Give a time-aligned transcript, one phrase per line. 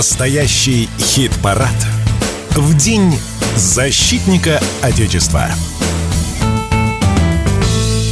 [0.00, 1.68] Настоящий хит-парад.
[2.52, 3.20] В день
[3.54, 5.50] защитника Отечества.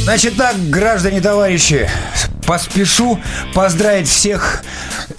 [0.03, 1.89] Значит так, граждане товарищи,
[2.45, 3.19] поспешу
[3.55, 4.63] поздравить всех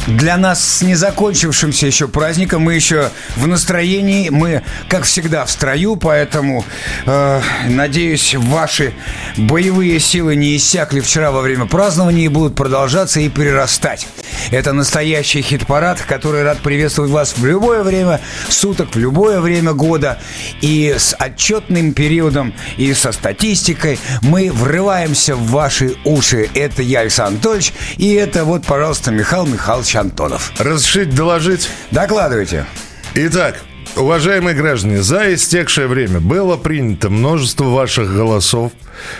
[0.07, 2.63] для нас с незакончившимся еще праздником.
[2.63, 6.65] Мы еще в настроении, мы, как всегда, в строю, поэтому,
[7.05, 8.93] э, надеюсь, ваши
[9.37, 14.07] боевые силы не иссякли вчера во время празднования и будут продолжаться и перерастать.
[14.51, 20.19] Это настоящий хит-парад, который рад приветствовать вас в любое время суток, в любое время года.
[20.61, 26.49] И с отчетным периодом, и со статистикой мы врываемся в ваши уши.
[26.55, 30.53] Это я, Александр Анатольевич, и это вот, пожалуйста, Михаил Михайлович Антонов.
[30.59, 31.69] Разрешить доложить?
[31.91, 32.67] Докладывайте.
[33.15, 33.61] Итак,
[33.97, 38.73] Уважаемые граждане, за истекшее время было принято множество ваших голосов.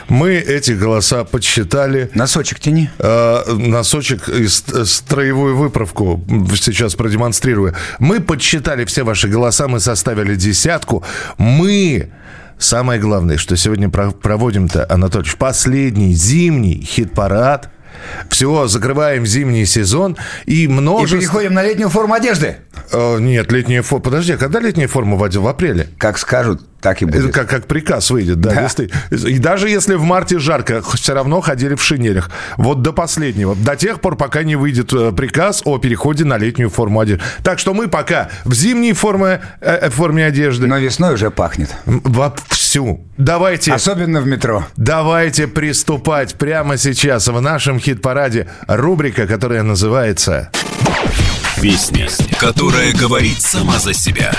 [0.09, 2.11] Мы эти голоса подсчитали.
[2.15, 2.91] Носочек тяни.
[2.99, 7.75] Э, носочек и строевую выправку сейчас продемонстрирую.
[7.99, 11.05] Мы подсчитали все ваши голоса, мы составили десятку.
[11.39, 12.11] Мы
[12.59, 17.71] Самое главное, что сегодня проводим-то, Анатольевич, последний зимний хит-парад–
[18.29, 21.17] все, закрываем зимний сезон и множество...
[21.17, 22.57] И переходим на летнюю форму одежды.
[22.93, 24.05] Э, нет, летняя форма...
[24.05, 25.89] Подожди, а когда летняя форма в, в апреле?
[25.99, 27.33] Как скажут, так и будет.
[27.33, 28.55] Как, как приказ выйдет, да.
[28.55, 28.63] да.
[28.63, 32.31] Если, и даже если в марте жарко, все равно ходили в шинелях.
[32.57, 33.55] Вот до последнего.
[33.55, 37.23] До тех пор, пока не выйдет э, приказ о переходе на летнюю форму одежды.
[37.43, 40.67] Так что мы пока в зимней форме, э, э форме одежды.
[40.67, 41.71] Но весной уже пахнет.
[42.71, 43.01] Вовсю.
[43.17, 43.73] Давайте...
[43.73, 44.65] Особенно в метро.
[44.77, 50.51] Давайте приступать прямо сейчас в нашем хит-параде рубрика, которая называется...
[51.61, 54.33] Песня, которая говорит сама за себя.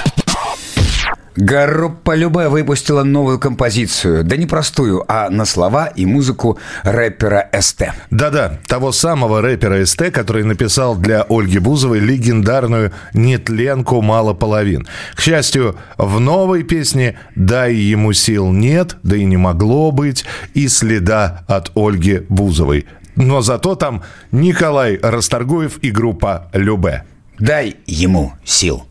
[1.35, 7.93] Группа Любе выпустила новую композицию, да не простую, а на слова и музыку рэпера СТ.
[8.09, 14.87] Да-да, того самого рэпера СТ, который написал для Ольги Бузовой легендарную «Нетленку мало половин».
[15.15, 20.67] К счастью, в новой песне «Дай ему сил нет», да и не могло быть, и
[20.67, 22.87] следа от Ольги Бузовой.
[23.15, 27.05] Но зато там Николай Расторгуев и группа Любе.
[27.39, 28.85] «Дай ему сил».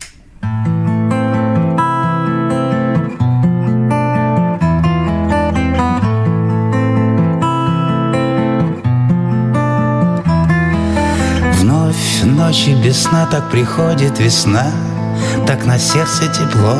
[12.41, 14.71] Ночи без сна так приходит весна,
[15.47, 16.75] Так на сердце тепло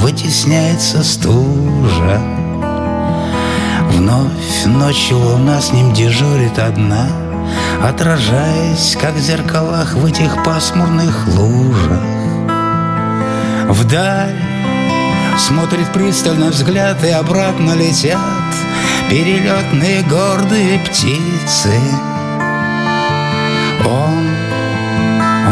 [0.00, 2.20] вытесняется стужа.
[3.92, 7.06] Вновь ночью луна с ним дежурит одна,
[7.82, 12.02] Отражаясь, как в зеркалах в этих пасмурных лужах.
[13.68, 14.36] Вдаль
[15.38, 18.18] смотрит пристально взгляд, и обратно летят
[19.08, 21.74] Перелетные гордые птицы.
[23.84, 24.39] Он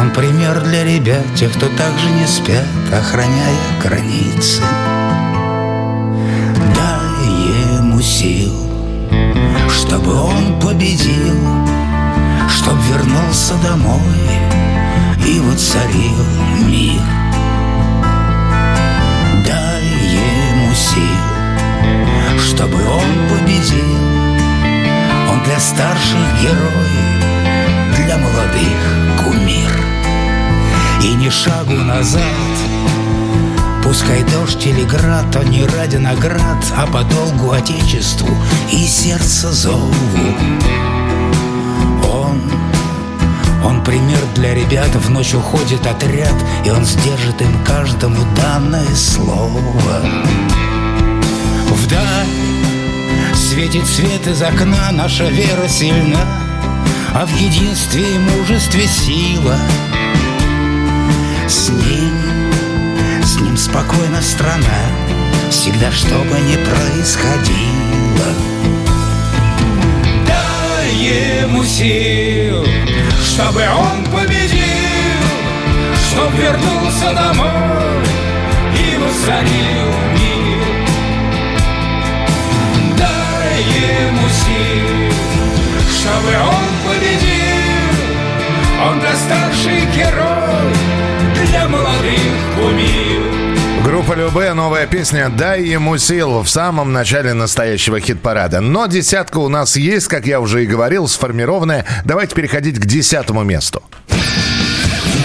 [0.08, 4.62] он пример для ребят, тех, кто также не спят, охраняя границы.
[6.74, 8.54] Дай ему сил,
[9.70, 11.36] чтобы он победил,
[12.48, 14.00] чтоб вернулся домой
[15.26, 16.24] и воцарил
[16.66, 17.02] мир.
[19.44, 23.98] Дай ему сил, чтобы он победил,
[25.30, 29.47] он для старших герой, для молодых кумир
[31.03, 32.22] и ни шагу назад.
[33.82, 38.28] Пускай дождь или град, то не ради наград, а по долгу Отечеству
[38.70, 39.94] и сердце зову.
[42.12, 42.42] Он,
[43.64, 46.34] он пример для ребят, в ночь уходит отряд,
[46.66, 49.60] и он сдержит им каждому данное слово.
[51.70, 52.26] Вдаль
[53.34, 56.26] светит свет из окна, наша вера сильна,
[57.15, 59.56] а в единстве и мужестве сила—
[61.48, 62.53] с ним,
[63.22, 64.82] с ним спокойно страна
[65.50, 68.34] Всегда, что бы ни происходило.
[70.26, 72.66] Дай ему сил,
[73.25, 74.59] чтобы он победил
[76.10, 78.04] Чтоб вернулся домой
[78.74, 80.86] и воцарил мир.
[82.98, 85.12] Дай ему сил,
[85.89, 87.48] чтобы он победил.
[88.86, 91.08] Он для старший герой
[91.46, 92.18] для молодых
[92.56, 93.38] кумир.
[93.84, 98.60] Группа Любе, новая песня «Дай ему сил» в самом начале настоящего хит-парада.
[98.60, 101.86] Но десятка у нас есть, как я уже и говорил, сформированная.
[102.04, 103.82] Давайте переходить к десятому месту.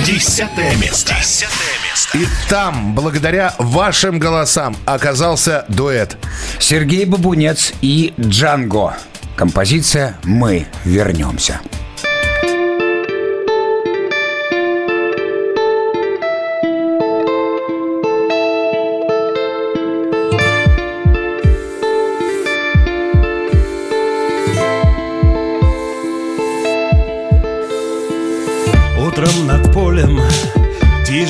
[0.06, 1.14] Десятое место.
[1.20, 2.18] Десятое место.
[2.18, 6.18] И там, благодаря вашим голосам, оказался дуэт.
[6.60, 8.96] Сергей Бабунец и Джанго.
[9.36, 11.60] Композиция «Мы вернемся».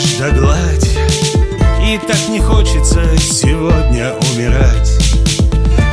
[0.03, 0.89] Тишь да гладь
[1.81, 4.91] И так не хочется сегодня умирать.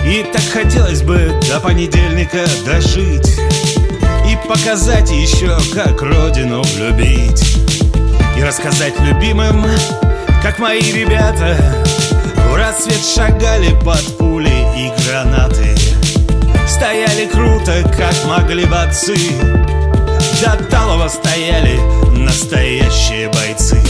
[0.04, 3.38] И так хотелось бы до понедельника дожить.
[4.28, 7.56] И показать еще, как родину любить
[8.36, 9.64] И рассказать любимым,
[10.42, 11.56] как мои ребята
[12.50, 15.76] В рассвет шагали под пули и гранаты.
[16.66, 19.16] Стояли круто, как могли борцы
[20.42, 21.78] До талого стояли
[22.16, 23.80] настоящие бойцы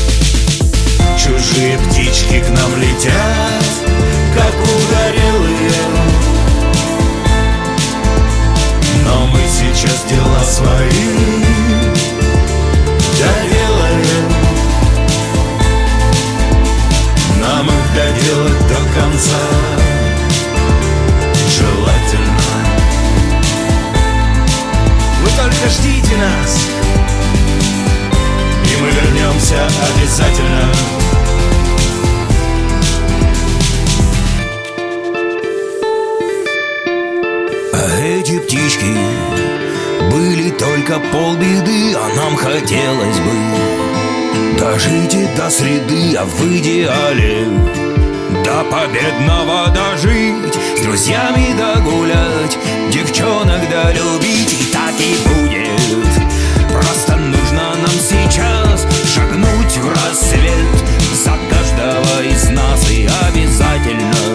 [1.22, 3.64] Чужие птички к нам летят,
[4.34, 5.70] как угорелые.
[9.04, 11.44] Но мы сейчас дела свои
[13.18, 14.32] доделаем.
[17.38, 19.42] Нам их доделать до конца
[21.58, 22.40] желательно.
[25.22, 26.58] Вы только ждите нас
[28.64, 30.99] И мы вернемся обязательно
[38.50, 38.96] птички
[40.10, 47.46] были только полбеды, а нам хотелось бы дожить и до среды, а в идеале
[48.44, 52.58] до победного дожить, с друзьями догулять,
[52.92, 56.72] девчонок долюбить, и так и будет.
[56.72, 64.29] Просто нужно нам сейчас шагнуть в рассвет за каждого из нас и обязательно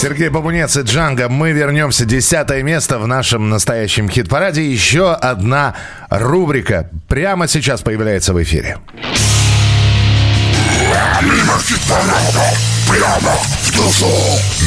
[0.00, 1.28] Сергей Бабунец и Джанго.
[1.28, 2.06] Мы вернемся.
[2.06, 4.64] Десятое место в нашем настоящем хит-параде.
[4.64, 5.74] Еще одна
[6.08, 8.78] рубрика прямо сейчас появляется в эфире.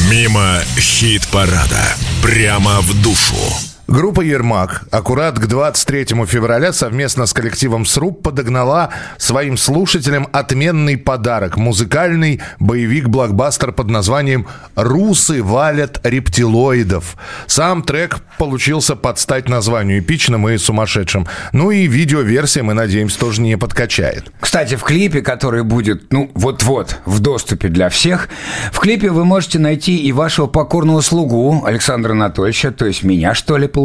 [0.08, 1.96] Мимо хит-парада.
[2.22, 3.73] Прямо в душу.
[3.94, 11.58] Группа «Ермак» аккурат к 23 февраля совместно с коллективом «Сруб» подогнала своим слушателям отменный подарок–
[11.58, 17.18] музыкальный боевик-блокбастер под названием «Русы валят рептилоидов».
[17.46, 21.28] Сам трек получился под стать названию эпичным и сумасшедшим.
[21.52, 24.32] Ну и видеоверсия, мы надеемся, тоже не подкачает.
[24.40, 28.30] Кстати, в клипе, который будет, ну, вот-вот в доступе для всех,
[28.72, 33.56] в клипе вы можете найти и вашего покорного слугу Александра Анатольевича, то есть меня, что
[33.56, 33.83] ли, получается.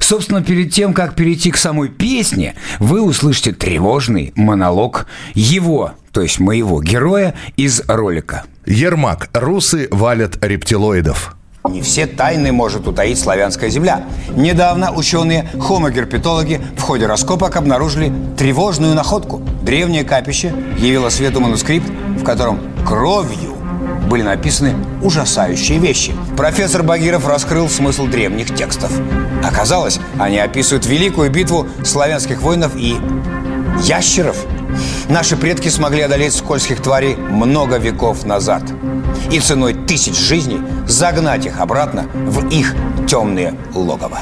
[0.00, 6.38] Собственно, перед тем, как перейти к самой песне, вы услышите тревожный монолог его, то есть
[6.40, 8.44] моего героя из ролика.
[8.66, 9.28] «Ермак.
[9.32, 11.36] Русы валят рептилоидов».
[11.68, 14.04] Не все тайны может утаить славянская земля.
[14.36, 19.42] Недавно ученые-хомогерпетологи в ходе раскопок обнаружили тревожную находку.
[19.62, 21.86] Древнее капище явило свету манускрипт,
[22.18, 23.53] в котором кровью
[24.08, 26.14] были написаны ужасающие вещи.
[26.36, 28.92] Профессор Багиров раскрыл смысл древних текстов.
[29.42, 32.96] Оказалось, они описывают великую битву славянских воинов и
[33.82, 34.36] ящеров.
[35.08, 38.62] Наши предки смогли одолеть скользких тварей много веков назад.
[39.30, 42.74] И ценой тысяч жизней загнать их обратно в их
[43.06, 44.20] темные логово.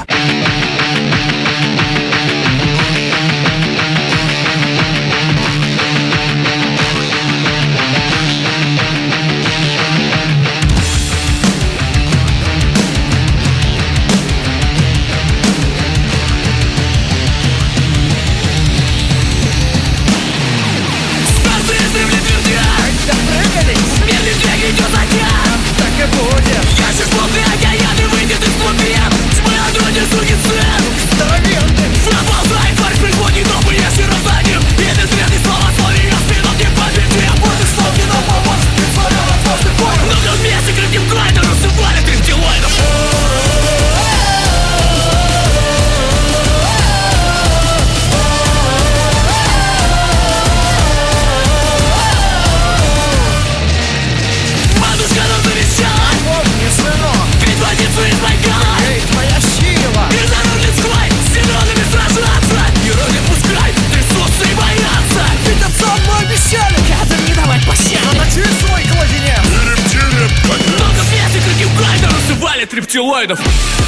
[73.25, 73.82] Spider.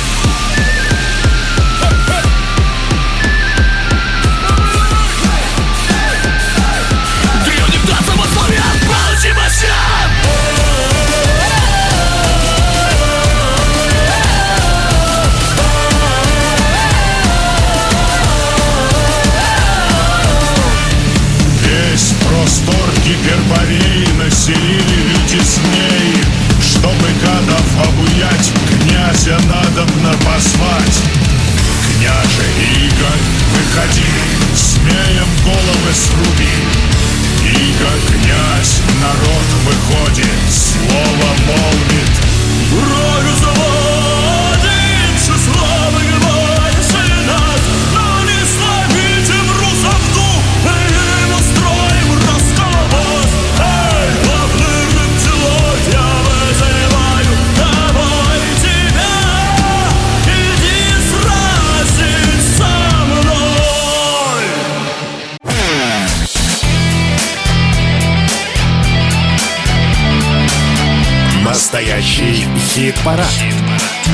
[73.05, 73.27] Хит-парад.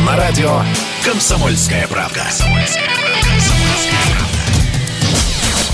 [0.06, 0.62] На радио
[1.04, 2.28] «Комсомольская правда».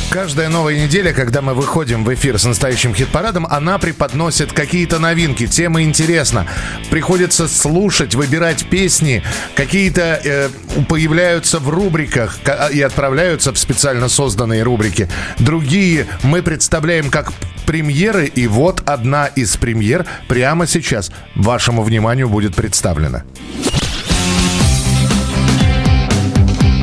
[0.09, 5.47] Каждая новая неделя, когда мы выходим в эфир с настоящим хит-парадом, она преподносит какие-то новинки,
[5.47, 6.47] темы интересно.
[6.89, 9.21] Приходится слушать, выбирать песни,
[9.55, 10.49] какие-то э,
[10.87, 15.09] появляются в рубриках ка- и отправляются в специально созданные рубрики.
[15.39, 17.33] Другие мы представляем как
[17.65, 23.23] премьеры, и вот одна из премьер прямо сейчас вашему вниманию будет представлена.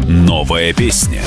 [0.07, 1.23] Новая песня.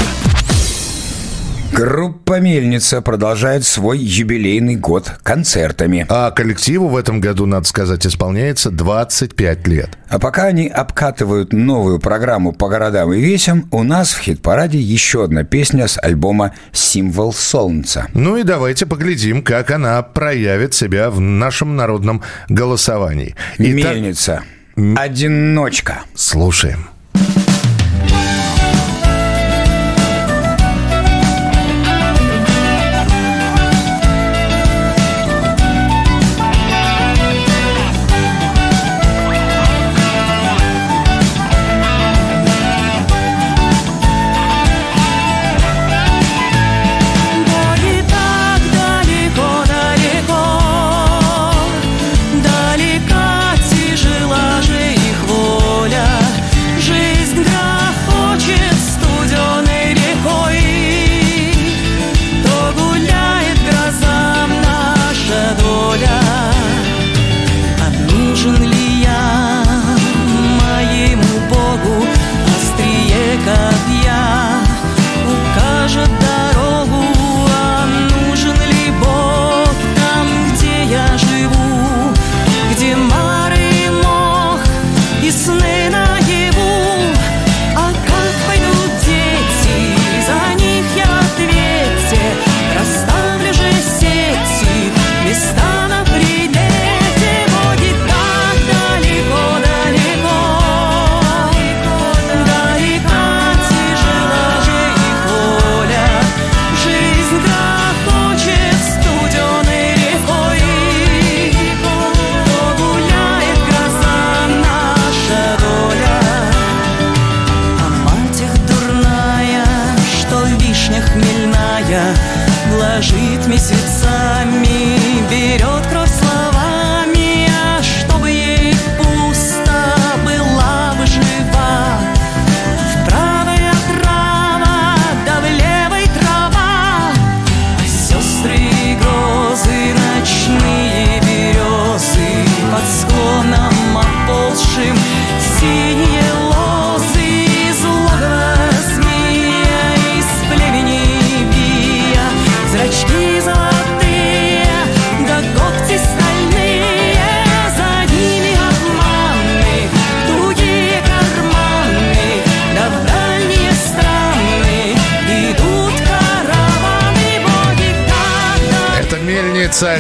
[1.78, 6.08] Группа «Мельница» продолжает свой юбилейный год концертами.
[6.10, 9.92] А коллективу в этом году, надо сказать, исполняется 25 лет.
[10.10, 15.26] А пока они обкатывают новую программу по городам и весям, у нас в хит-параде еще
[15.26, 18.08] одна песня с альбома «Символ солнца».
[18.16, 23.36] Ну и давайте поглядим, как она проявит себя в нашем народном голосовании.
[23.60, 24.42] Итак, «Мельница».
[24.96, 26.00] «Одиночка».
[26.16, 26.97] слушаем.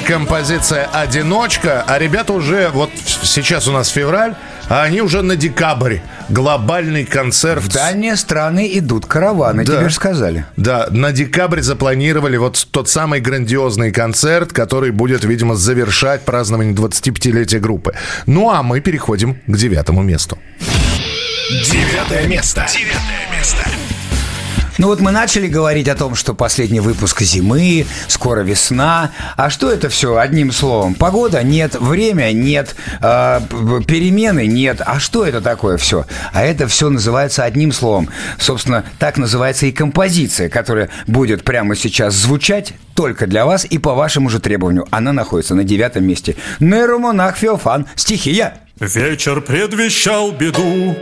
[0.08, 2.90] Композиция «Одиночка», а ребята уже, вот
[3.24, 4.36] сейчас у нас февраль,
[4.70, 5.98] а они уже на декабрь.
[6.30, 7.62] Глобальный концерт.
[7.62, 9.78] В дальние страны идут караваны, Да.
[9.78, 10.46] тебе же сказали.
[10.56, 17.60] Да, на декабрь запланировали вот тот самый грандиозный концерт, который будет, видимо, завершать празднование 25-летия
[17.60, 17.94] группы.
[18.26, 20.38] Ну а мы переходим к девятому месту.
[21.50, 22.66] Девятое место.
[22.72, 23.64] Девятое место.
[24.77, 29.12] Ну вот мы начали говорить о том, что последний выпуск зимы, скоро весна.
[29.36, 30.93] А что это все одним словом?
[30.93, 33.39] Погода нет, время нет, э,
[33.88, 34.81] перемены нет.
[34.86, 36.05] А что это такое все?
[36.31, 38.10] А это все называется одним словом.
[38.38, 43.96] Собственно, так называется и композиция, которая будет прямо сейчас звучать только для вас и по
[43.96, 44.88] вашему же требованию.
[44.91, 46.36] Она находится на девятом месте.
[46.60, 47.88] Нейромонах Феофан.
[47.96, 48.60] Стихия.
[48.79, 50.96] Вечер предвещал беду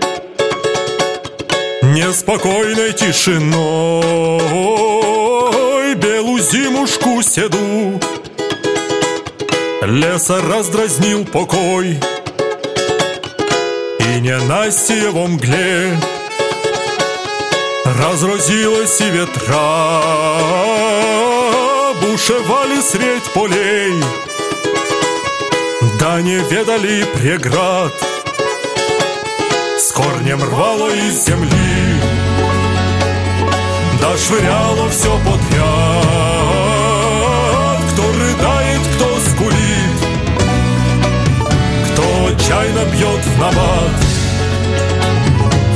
[1.95, 3.55] Неспокойной тишиной
[5.95, 8.01] Белу зимушку седу.
[9.81, 11.97] Леса раздразнил покой.
[13.99, 15.97] И ненастье во мгле
[17.85, 20.01] Разразилась и ветра.
[22.01, 23.93] Бушевали средь полей.
[25.97, 28.14] Да не ведали преград
[29.95, 32.01] корнем рвало из земли.
[34.01, 35.41] Да швыряло все подряд
[37.93, 39.97] Кто рыдает, кто скулит.
[41.91, 43.95] Кто отчаянно бьет в набат.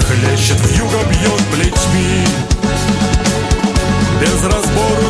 [0.06, 2.28] Хлещет в юго, бьет плетьми.
[4.20, 5.09] Без разбору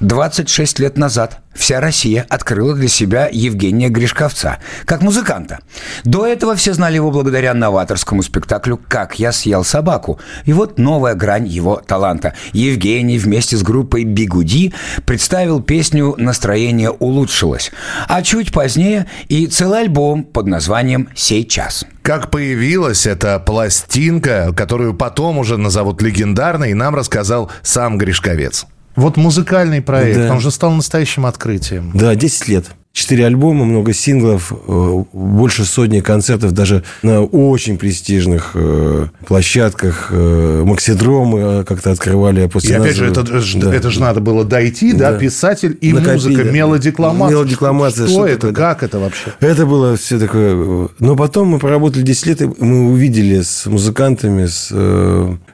[0.00, 5.58] 26 лет назад вся Россия открыла для себя Евгения Гришковца как музыканта.
[6.04, 10.20] До этого все знали его благодаря новаторскому спектаклю «Как я съел собаку».
[10.44, 12.34] И вот новая грань его таланта.
[12.52, 14.72] Евгений вместе с группой «Бигуди»
[15.04, 17.72] представил песню «Настроение улучшилось».
[18.06, 21.84] А чуть позднее и целый альбом под названием «Сейчас».
[22.02, 28.64] Как появилась эта пластинка, которую потом уже назовут легендарной, нам рассказал сам Гришковец.
[28.98, 30.32] Вот музыкальный проект, Да.
[30.32, 31.92] он же стал настоящим открытием.
[31.94, 32.64] Да, 10 лет.
[32.92, 40.08] Четыре альбома, много синглов, э, больше сотни концертов даже на очень престижных э, площадках.
[40.10, 43.72] э, Максидромы как-то открывали а после И опять же, это, да.
[43.72, 45.18] это же надо было дойти, да, Да.
[45.18, 46.14] писатель и Накопили.
[46.14, 47.36] музыка, мелодикламация.
[47.36, 49.32] Мелодикламация, Что, что это, такое, как это вообще?
[49.38, 50.88] Это было все такое...
[50.98, 54.66] Но потом мы поработали 10 лет, и мы увидели с музыкантами, с,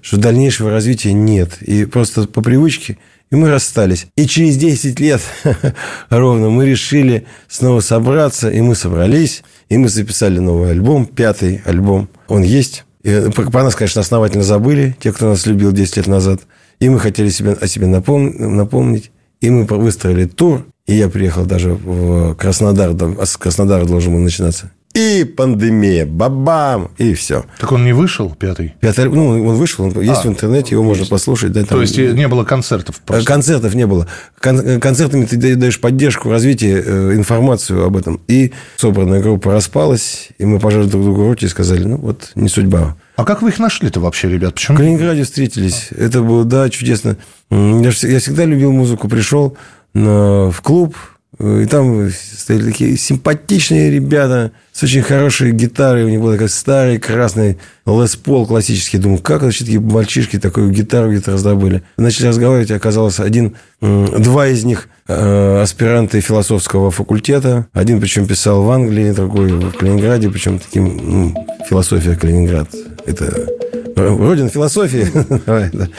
[0.00, 1.58] что дальнейшего развития нет.
[1.60, 2.96] И просто по привычке
[3.34, 4.06] и мы расстались.
[4.14, 5.20] И через 10 лет
[6.08, 12.08] ровно мы решили снова собраться, и мы собрались, и мы записали новый альбом, пятый альбом.
[12.28, 12.84] Он есть.
[13.02, 16.42] И э, про нас, конечно, основательно забыли, те, кто нас любил 10 лет назад.
[16.78, 19.10] И мы хотели себе, о себе напом- напомнить.
[19.40, 20.64] И мы выстроили тур.
[20.86, 22.94] И я приехал даже в Краснодар.
[23.18, 24.70] а С Краснодара должен был начинаться.
[24.94, 26.06] И пандемия.
[26.06, 26.90] Бабам!
[26.98, 27.44] И все.
[27.58, 28.74] Так он не вышел, пятый?
[28.80, 31.50] Пятый, ну, он вышел, он есть А, в интернете, его можно послушать.
[31.50, 33.26] Да, там- То есть не было концертов просто?
[33.26, 34.06] Концертов не было.
[34.40, 38.20] Кон- концертами ты даешь поддержку, развитие, э, информацию об этом.
[38.28, 42.48] И собранная группа распалась, и мы пожали друг другу руки и сказали, ну вот, не
[42.48, 42.96] судьба.
[43.16, 44.52] А как вы их нашли-то вообще, ребят?
[44.52, 44.76] В Почему?
[44.78, 45.88] Калининграде встретились.
[45.90, 47.16] Это было, да, чудесно.
[47.50, 49.08] Я, я всегда любил музыку.
[49.08, 49.56] Пришел
[49.92, 56.04] на- в клуб, э, и там стояли такие симпатичные ребята с очень хорошей гитарой.
[56.04, 58.98] У них был такой старый красный Лес Пол классический.
[58.98, 61.82] Думаю, как вообще такие мальчишки такую гитару где-то раздобыли.
[61.96, 67.66] Начали разговаривать, оказалось, один, два из них э, аспиранты философского факультета.
[67.72, 72.68] Один, причем, писал в Англии, другой в Калининграде, причем таким, ну, философия Калининград.
[73.06, 73.48] Это
[73.96, 75.06] Родина философии.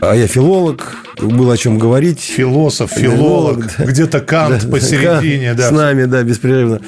[0.00, 2.20] А я филолог, было о чем говорить.
[2.20, 5.54] Философ, филолог, где-то Кант посередине.
[5.56, 6.80] С нами, да, беспрерывно.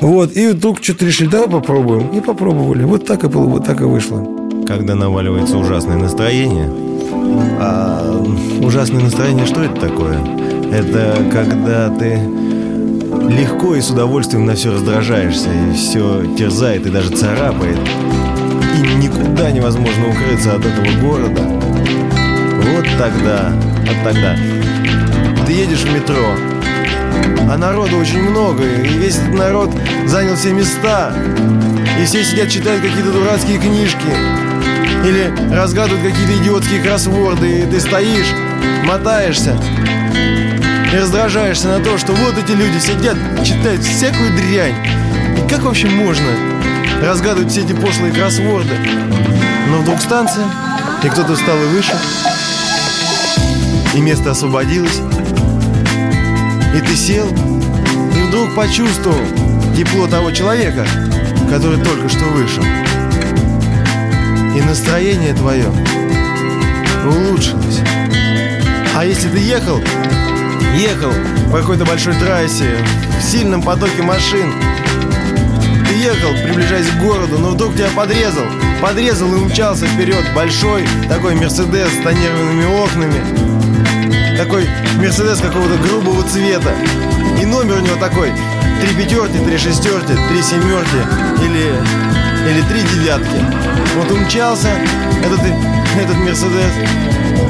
[0.00, 2.08] Вот, и вдруг что-то решили, давай попробуем.
[2.08, 2.84] И попробовали.
[2.84, 4.24] Вот так и было, вот так и вышло.
[4.66, 6.70] Когда наваливается ужасное настроение.
[7.58, 8.22] А
[8.60, 10.18] ужасное настроение, что это такое?
[10.72, 12.20] Это когда ты
[13.28, 17.78] легко и с удовольствием на все раздражаешься, и все терзает и даже царапает.
[18.94, 21.42] Никуда невозможно укрыться от этого города.
[21.42, 23.52] Вот тогда,
[23.86, 24.36] вот тогда.
[25.46, 26.34] Ты едешь в метро,
[27.50, 29.70] а народу очень много, и весь этот народ
[30.06, 31.12] занял все места.
[32.00, 34.08] И все сидят, читают какие-то дурацкие книжки.
[35.04, 38.32] Или разгадывают какие-то идиотские кроссворды, и ты стоишь,
[38.84, 39.56] мотаешься
[40.92, 44.74] и раздражаешься на то, что вот эти люди сидят, читают всякую дрянь.
[45.36, 46.26] И как вообще можно
[47.06, 48.74] разгадывать все эти пошлые кроссворды?
[49.68, 50.44] Но вдруг станция,
[51.02, 51.96] и кто-то встал и вышел.
[53.94, 55.00] и место освободилось.
[56.74, 59.20] И ты сел, и вдруг почувствовал
[59.76, 60.86] тепло того человека,
[61.48, 62.62] который только что вышел.
[64.56, 65.66] И настроение твое
[67.04, 67.80] улучшилось.
[68.96, 69.80] А если ты ехал,
[70.74, 71.12] ехал
[71.52, 72.78] по какой-то большой трассе,
[73.20, 74.52] в сильном потоке машин,
[76.06, 78.44] ехал, приближаясь к городу, но вдруг тебя подрезал,
[78.80, 86.72] подрезал и умчался вперед большой такой Мерседес с тонированными окнами, такой Мерседес какого-то грубого цвета.
[87.40, 88.30] И номер у него такой,
[88.80, 91.02] три пятерки, три шестерки, три семерки
[91.42, 91.74] или,
[92.50, 93.44] или три девятки.
[93.96, 94.68] Вот умчался
[95.24, 95.40] этот,
[96.00, 96.72] этот Мерседес,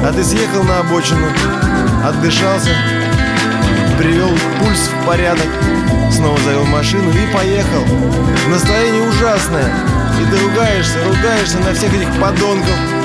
[0.03, 1.27] а ты съехал на обочину,
[2.03, 2.71] отдышался,
[3.99, 5.47] привел пульс в порядок,
[6.17, 7.83] снова завел машину и поехал.
[8.49, 9.71] Настроение ужасное.
[10.19, 12.96] И ты ругаешься, ругаешься на всех этих подонков.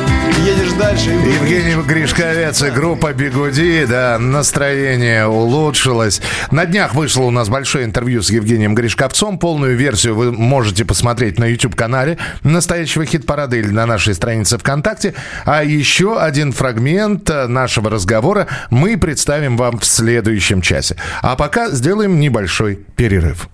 [0.44, 1.10] Едешь дальше.
[1.10, 1.34] И...
[1.34, 6.20] Евгений Гришковец и группа «Бигуди», да, настроение улучшилось.
[6.50, 9.38] На днях вышло у нас большое интервью с Евгением Гришковцом.
[9.38, 15.14] Полную версию вы можете посмотреть на YouTube-канале настоящего хит-парада или на нашей странице ВКонтакте.
[15.44, 20.96] А еще один фрагмент нашего разговора мы представим вам в следующем часе.
[21.22, 23.48] А пока сделаем небольшой перерыв.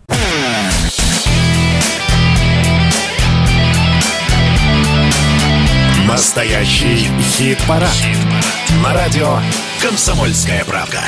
[6.18, 7.94] Настоящий хит-парад.
[8.82, 9.38] На радио
[9.80, 10.98] «Комсомольская правка».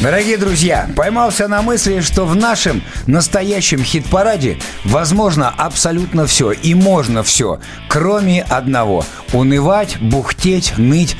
[0.00, 7.22] Дорогие друзья, поймался на мысли, что в нашем настоящем хит-параде возможно абсолютно все и можно
[7.22, 11.18] все, кроме одного– унывать, бухтеть, ныть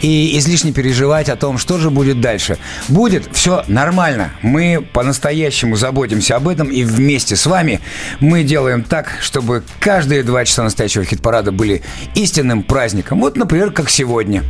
[0.00, 2.58] и излишне переживать о том, что же будет дальше.
[2.88, 4.32] Будет все нормально.
[4.42, 7.80] Мы по-настоящему заботимся об этом и вместе с вами
[8.20, 11.82] мы делаем так, чтобы каждые два часа настоящего хит-парада были
[12.14, 13.20] истинным праздником.
[13.20, 14.42] Вот, например, как сегодня.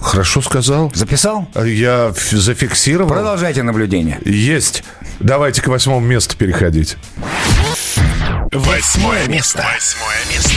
[0.00, 0.92] Хорошо сказал.
[0.94, 1.48] Записал?
[1.64, 3.10] Я зафиксировал.
[3.10, 4.20] Продолжайте наблюдение.
[4.24, 4.84] Есть.
[5.20, 6.96] Давайте к восьмому месту переходить.
[8.52, 9.62] Восьмое место.
[9.74, 10.54] Восьмое место.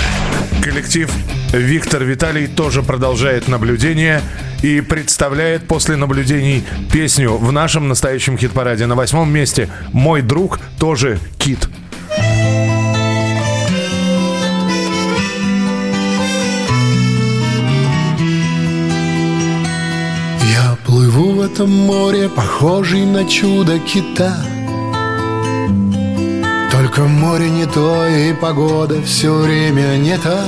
[0.63, 1.11] Коллектив
[1.51, 4.21] Виктор Виталий тоже продолжает наблюдение
[4.63, 8.85] и представляет после наблюдений песню в нашем настоящем хит-параде.
[8.85, 11.67] На восьмом месте «Мой друг тоже кит».
[20.49, 24.37] Я плыву в этом море, похожий на чудо кита.
[26.71, 30.43] Только море не то, и погода все время не та.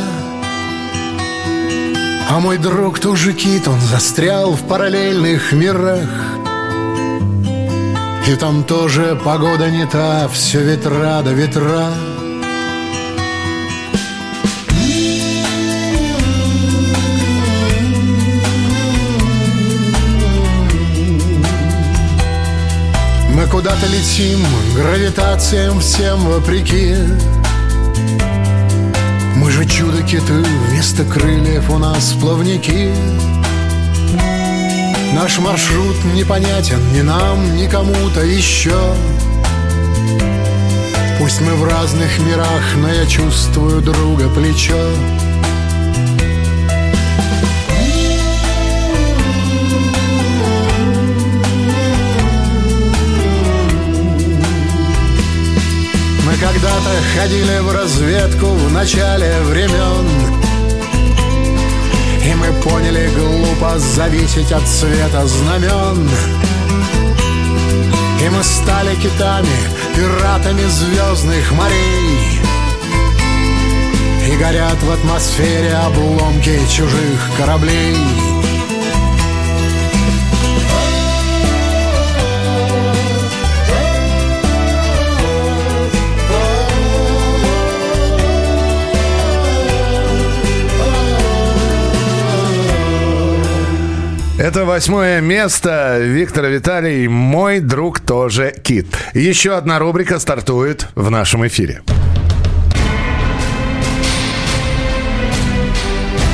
[2.29, 6.09] А мой друг тоже кит, он застрял в параллельных мирах.
[8.25, 11.89] И там тоже погода не та, все ветра да ветра.
[23.53, 24.39] Куда-то летим,
[24.75, 26.95] гравитациям всем вопреки.
[29.35, 32.91] Мы же чудо-киты, вместо крыльев у нас плавники.
[35.13, 38.95] Наш маршрут непонятен ни нам, ни кому-то еще.
[41.19, 44.89] Пусть мы в разных мирах, но я чувствую друга плечо
[56.43, 60.05] когда-то ходили в разведку в начале времен.
[62.21, 66.09] И мы поняли глупо зависеть от цвета знамен.
[68.21, 69.55] И мы стали китами,
[69.95, 72.39] пиратами звездных морей.
[74.29, 78.32] И горят в атмосфере обломки чужих кораблей
[94.43, 95.99] Это восьмое место.
[96.01, 98.87] Виктор Виталий, мой друг тоже кит.
[99.13, 101.81] Еще одна рубрика стартует в нашем эфире.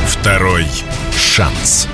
[0.07, 0.65] Второй
[1.15, 1.87] шанс.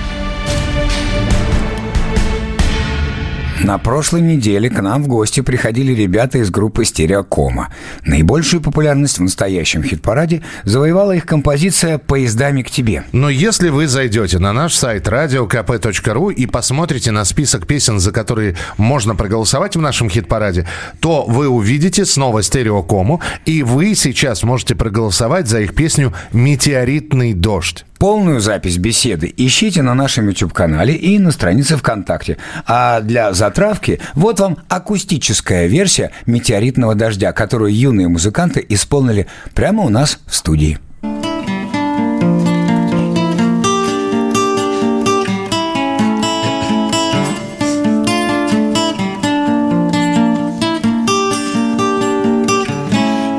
[3.66, 7.74] На прошлой неделе к нам в гости приходили ребята из группы «Стереокома».
[8.04, 13.06] Наибольшую популярность в настоящем хит-параде завоевала их композиция «Поездами к тебе».
[13.12, 18.56] Но если вы зайдете на наш сайт radiokp.ru и посмотрите на список песен, за которые
[18.78, 20.68] можно проголосовать в нашем хит-параде,
[21.00, 27.84] то вы увидите снова стереокому, и вы сейчас можете проголосовать за их песню «Метеоритный дождь».
[27.98, 32.38] Полную запись беседы ищите на нашем YouTube-канале и на странице ВКонтакте.
[32.68, 39.90] А для затравки вот вам акустическая версия «Метеоритного дождя», которую юные музыканты исполнили прямо у
[39.90, 40.78] нас в студии.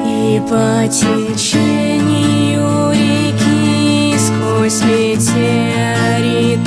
[0.06, 0.88] И по
[4.68, 6.58] сквозь метеориты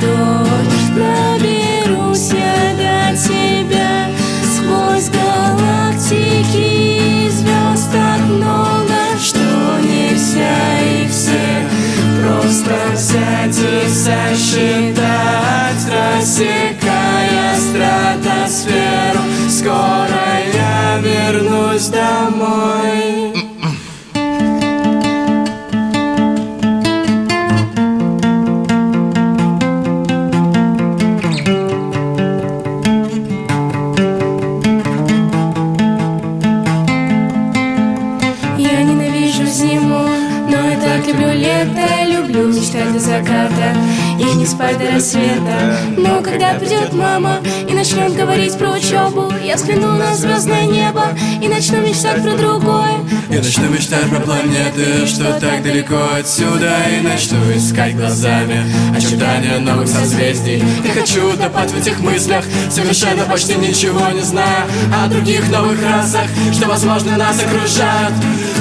[0.00, 4.08] дождь Проберусь я до тебя
[4.42, 6.68] сквозь галактики
[7.30, 11.68] звезд так много, что нельзя их все
[12.20, 15.04] просто взять и сосчитать,
[15.86, 19.22] рассекая стратосферу.
[19.48, 23.03] Скоро я вернусь домой.
[44.44, 49.56] И не спать до рассвета Но когда придет мама и начнет говорить про учебу Я
[49.56, 51.06] взгляну на звездное небо
[51.42, 52.98] и начну мечтать про другое.
[53.30, 59.88] Я начну мечтать про планеты, что так далеко отсюда И начну искать глазами очертания новых
[59.88, 60.62] созвездий.
[60.84, 64.66] И хочу утопать в этих мыслях, совершенно почти ничего не зная
[65.02, 68.12] О других новых расах, что возможно нас окружают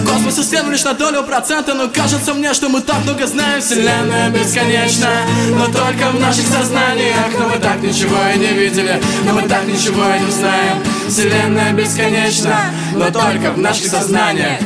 [0.07, 3.61] Космос исследован лишь на долю процента Но кажется мне, что мы так много знаем.
[3.61, 5.09] Вселенная бесконечна,
[5.49, 9.65] но только в наших сознаниях Но мы так ничего и не видели, но мы так
[9.65, 10.77] ничего и не знаем.
[11.07, 12.59] Вселенная бесконечна,
[12.93, 14.59] но только в наших сознаниях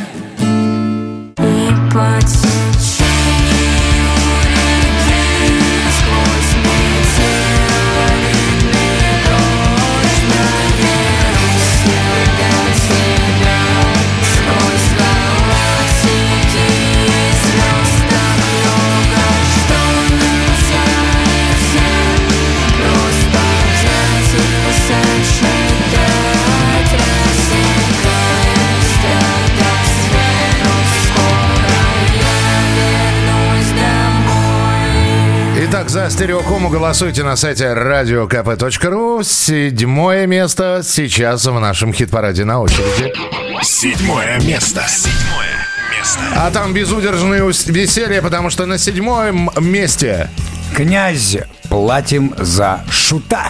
[36.08, 39.24] за стереокому голосуйте на сайте radiokp.ru.
[39.26, 43.14] Седьмое место сейчас в нашем хит-параде на очереди.
[43.62, 44.86] Седьмое место.
[44.88, 45.68] Седьмое
[45.98, 46.20] место.
[46.36, 50.30] А там безудержное ус- веселье, потому что на седьмом месте
[50.76, 51.38] Князь,
[51.70, 53.50] платим за шута.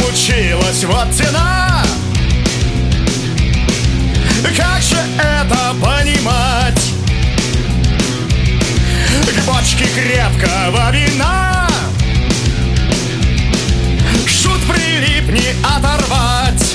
[0.00, 0.84] Случилось?
[0.84, 1.82] Вот тена
[4.56, 6.80] Как же это понимать?
[9.26, 11.68] К бочке крепкого вина
[14.26, 16.74] Шут прилип не оторвать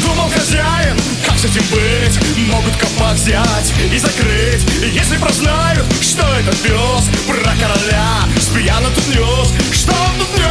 [0.00, 0.83] Думал хозяин,
[1.44, 4.64] с этим быть Могут копать взять и закрыть.
[4.92, 10.46] Если прознают, что этот пес Про короля спьяно тут нес Что он тут нес?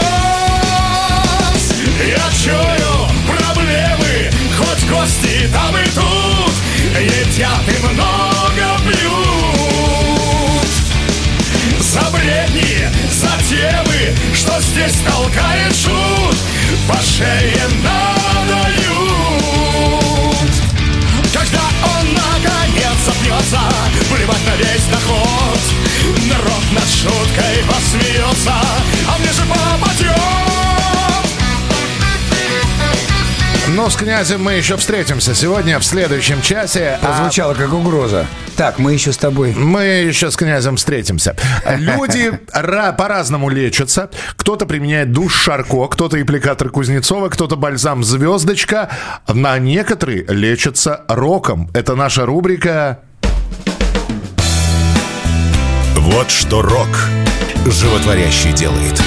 [2.05, 6.53] Я чую проблемы Хоть гости там и тут.
[6.99, 10.71] Едят и много пьют.
[11.79, 16.37] За бредни, за темы Что здесь толкает шут.
[16.87, 18.22] По шее надают
[23.49, 25.59] запнется Плевать на весь доход
[26.29, 28.53] Народ над шуткой посмеется
[29.07, 30.17] А мне же попадет
[33.75, 36.99] Ну, с князем мы еще встретимся сегодня в следующем часе.
[37.01, 38.27] а Прозвучало как угроза.
[38.55, 39.53] Так, мы еще с тобой.
[39.53, 41.35] Мы еще с князем встретимся.
[41.77, 44.11] Люди ра- по-разному лечатся.
[44.35, 48.89] Кто-то применяет душ Шарко, кто-то аппликатор Кузнецова, кто-то бальзам Звездочка.
[49.27, 51.71] На некоторые лечатся роком.
[51.73, 52.99] Это наша рубрика
[55.95, 57.09] Вот что рок
[57.65, 59.01] животворящий делает.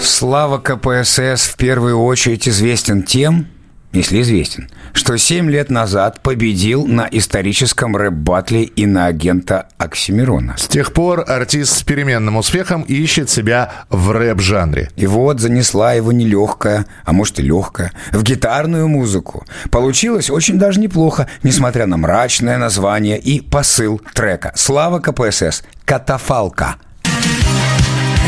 [0.00, 3.46] Слава КПСС в первую очередь известен тем,
[3.92, 10.56] если известен, что 7 лет назад победил на историческом рэп-батле иноагента Оксимирона.
[10.56, 14.90] С тех пор артист с переменным успехом ищет себя в рэп-жанре.
[14.96, 19.44] И вот занесла его нелегкая, а может и легкая, в гитарную музыку.
[19.70, 24.52] Получилось очень даже неплохо, несмотря на мрачное название и посыл трека.
[24.54, 25.62] Слава КПСС.
[25.84, 26.76] Катафалка.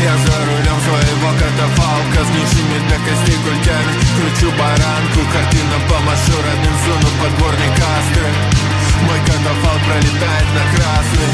[0.03, 6.75] Я за рулем своего катафалка С нижними до костей культями Кручу баранку Картина помашу родным
[6.85, 8.27] зону подборник астры
[9.03, 11.31] Мой катафалк пролетает на красный.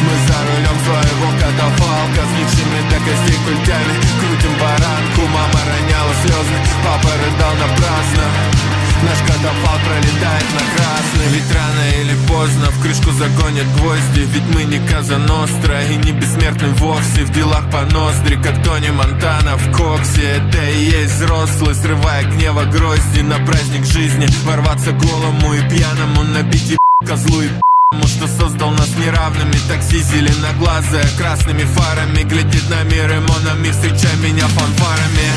[0.00, 3.94] Мы за рулем своего катафалка С нижними до костей культями.
[4.20, 11.28] Крутим баранку Мама роняла слезы Папа рыдал напрасно Наш катафалк пролетает на красный.
[11.32, 14.20] Ведь рано или поздно в крышку загонят гвозди.
[14.32, 17.24] Ведь мы не Казаностра и не бессмертны вовсе.
[17.24, 20.22] В делах по ноздри, как Тони Монтана в коксе.
[20.38, 23.20] Это и есть взрослый, срывая гнева грозди.
[23.20, 27.48] На праздник жизни ворваться голому и пьяному Набить еб козлу и
[27.88, 32.24] Потому что создал нас неравными Такси зеленоглазая красными фарами.
[32.24, 35.30] Глядит на мир и монами Встречай меня фанфарами.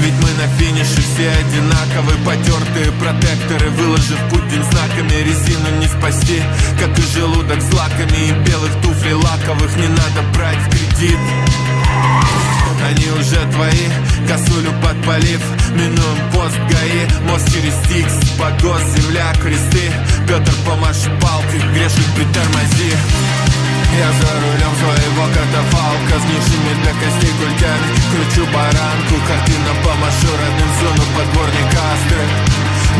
[0.00, 4.40] Ведь мы на финише все одинаковы Потертые протекторы, выложив путь
[4.70, 6.42] знаками Резину не спасти,
[6.78, 11.18] как и желудок с лаками И белых туфлей лаковых не надо брать в кредит
[12.88, 13.86] они уже твои,
[14.26, 15.40] косулю подпалив
[15.74, 19.92] Минуем пост ГАИ, мост через Стикс Погост, земля, кресты.
[20.26, 22.92] Петр, помашь палкой, грешник притормози.
[23.98, 27.86] Я за рулем своего катафалка С нижними до костей культями.
[28.10, 32.22] Кручу баранку, картина помашу родным зону подборник астры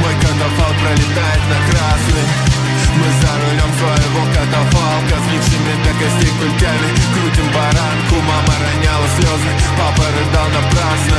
[0.03, 2.60] Мой катафалк пролетает на красный
[3.01, 6.89] Мы за рулем своего катафалка С нижними до костей культями.
[7.15, 9.53] Крутим баранку, мама роняла слезы.
[9.79, 11.19] Папа рыдал напрасно.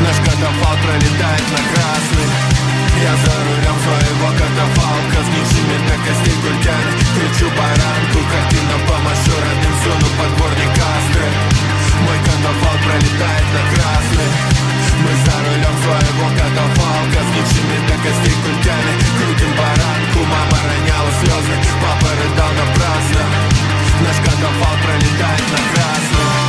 [0.00, 2.28] Наш катафалк пролетает на красный.
[3.04, 6.90] Я за рулем своего катафалка С нижними до костей культями.
[7.14, 11.26] Кричу баранку, картина помашу родным зону подборник астры
[12.00, 14.30] Мой катафалк пролетает на красный.
[15.04, 18.92] Мы за рулем своего катафалка С нижними до костей культями.
[19.20, 20.58] Крутим баранку, мама
[21.04, 23.24] роняла слезы Папа рыдал напрасно
[24.00, 26.43] Наш катафалк пролетает на красный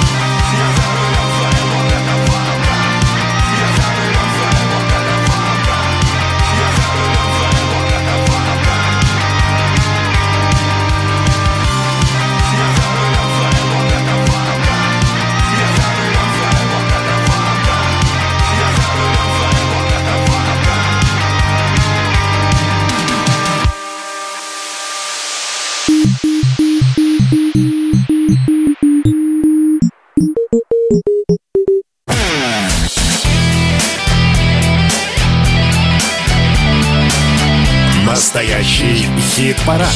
[39.36, 39.94] Хит-парад.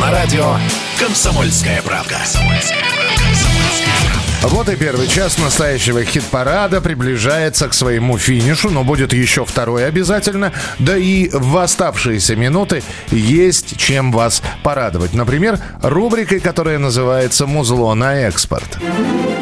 [0.00, 0.54] На радио
[1.00, 2.20] «Комсомольская правда».
[4.42, 10.52] Вот и первый час настоящего хит-парада приближается к своему финишу, но будет еще второй обязательно.
[10.78, 15.14] Да и в оставшиеся минуты есть чем вас порадовать.
[15.14, 18.78] Например, рубрикой, которая называется «Музло на экспорт».
[18.80, 19.33] Музло на экспорт.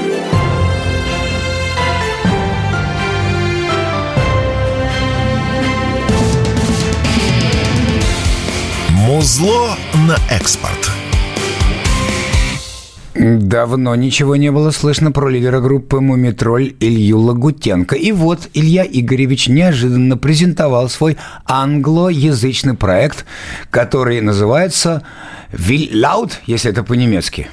[13.15, 17.95] Давно ничего не было слышно про лидера группы «Мумитроль» Илью Лагутенко.
[17.95, 23.25] И вот Илья Игоревич неожиданно презентовал свой англоязычный проект,
[23.71, 25.05] который называется
[25.53, 27.47] «Will Loud», если это по-немецки.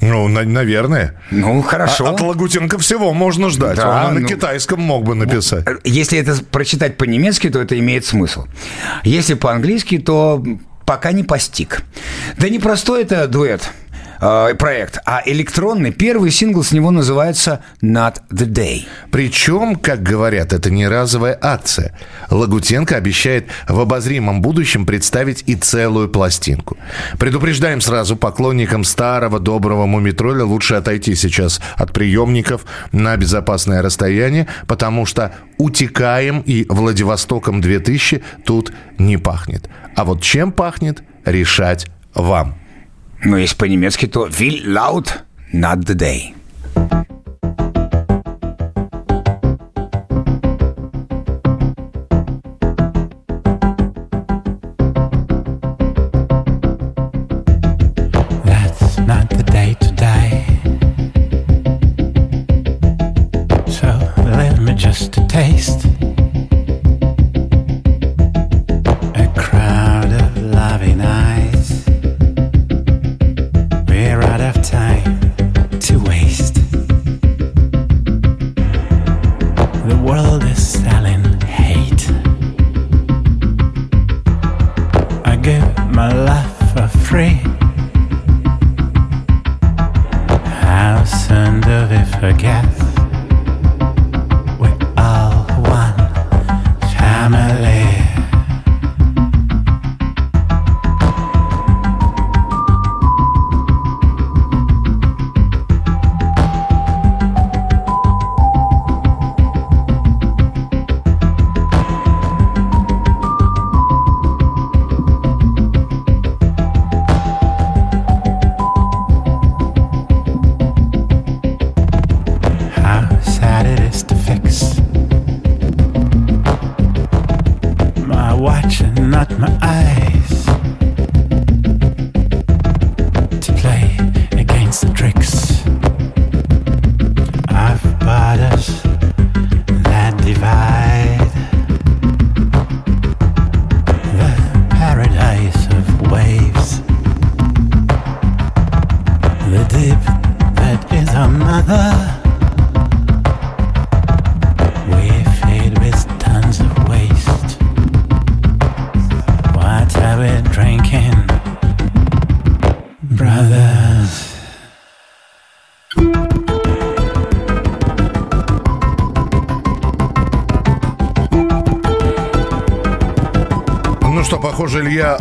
[0.00, 1.20] Ну, на- наверное.
[1.30, 2.06] Ну, хорошо.
[2.06, 3.76] А- от Лагутенко всего можно ждать.
[3.76, 5.64] Да, Он и на ну- китайском мог бы написать.
[5.84, 8.46] Если это прочитать по-немецки, то это имеет смысл.
[9.04, 10.42] Если по-английски, то
[10.84, 11.82] пока не постиг.
[12.36, 13.70] Да не простой это дуэт,
[14.24, 15.92] э, проект, а электронный.
[15.92, 18.86] Первый сингл с него называется «Not the Day».
[19.10, 21.96] Причем, как говорят, это не разовая акция.
[22.30, 26.76] Лагутенко обещает в обозримом будущем представить и целую пластинку.
[27.18, 35.06] Предупреждаем сразу поклонникам старого доброго мумитроля лучше отойти сейчас от приемников на безопасное расстояние, потому
[35.06, 39.68] что утекаем и Владивостоком 2000 тут не пахнет.
[39.96, 42.63] А вот чем пахнет, решать вам.
[43.24, 45.08] Но если по-немецки, то «Will Loud,
[45.52, 46.34] Not the Day».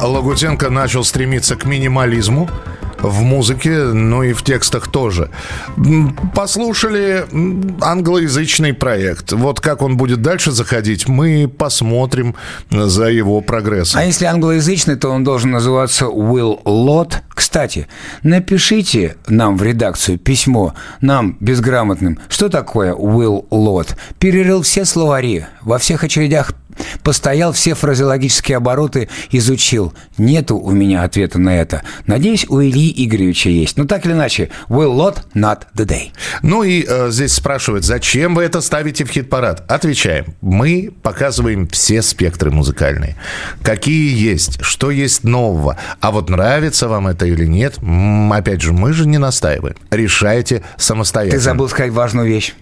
[0.07, 2.49] Лагутенко начал стремиться к минимализму
[3.03, 5.29] в музыке, ну и в текстах тоже.
[6.33, 7.25] Послушали
[7.81, 9.33] англоязычный проект.
[9.33, 12.35] Вот как он будет дальше заходить, мы посмотрим
[12.69, 13.99] за его прогрессом.
[13.99, 17.15] А если англоязычный, то он должен называться Will Lot.
[17.33, 17.87] Кстати,
[18.23, 23.95] напишите нам в редакцию письмо, нам, безграмотным, что такое Will Lot.
[24.17, 26.53] Перерыл все словари, во всех очередях
[27.03, 29.93] постоял, все фразеологические обороты изучил.
[30.17, 31.83] Нету у меня ответа на это.
[32.07, 33.77] Надеюсь, у Ильи Игоревича есть.
[33.77, 36.11] Но так или иначе, Will Lot, not the day.
[36.41, 39.63] Ну и э, здесь спрашивают, зачем вы это ставите в хит-парад?
[39.69, 40.35] Отвечаем.
[40.41, 43.15] Мы показываем все спектры музыкальные.
[43.61, 45.77] Какие есть, что есть нового.
[45.99, 47.77] А вот нравится вам это или нет,
[48.31, 49.75] опять же, мы же не настаиваем.
[49.91, 51.39] Решайте самостоятельно.
[51.39, 52.53] Ты забыл сказать важную вещь.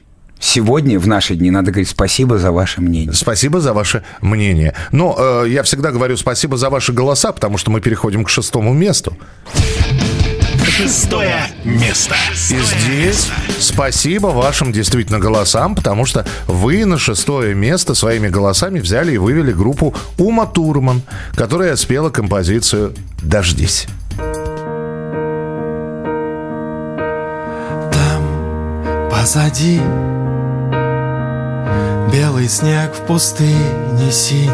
[0.41, 3.13] Сегодня, в наши дни, надо говорить спасибо за ваше мнение.
[3.13, 4.73] Спасибо за ваше мнение.
[4.91, 8.73] Но э, я всегда говорю спасибо за ваши голоса, потому что мы переходим к шестому
[8.73, 9.15] месту.
[10.67, 12.15] Шестое место.
[12.49, 13.29] И здесь
[13.59, 19.53] спасибо вашим действительно голосам, потому что вы на шестое место своими голосами взяли и вывели
[19.53, 21.03] группу Ума Турман,
[21.35, 23.85] которая спела композицию «Дождись».
[29.11, 29.79] Позади
[32.11, 34.51] Белый снег в пустыне синий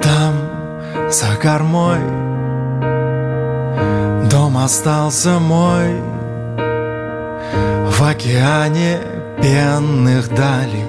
[0.00, 2.00] Там за кормой.
[4.30, 6.00] Дом остался мой
[7.90, 9.00] В океане
[9.42, 10.86] пенных далей.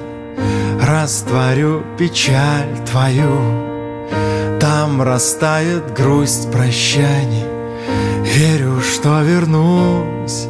[0.82, 7.44] Растворю печаль твою Там растает грусть прощаний.
[8.24, 10.48] Верю, что вернусь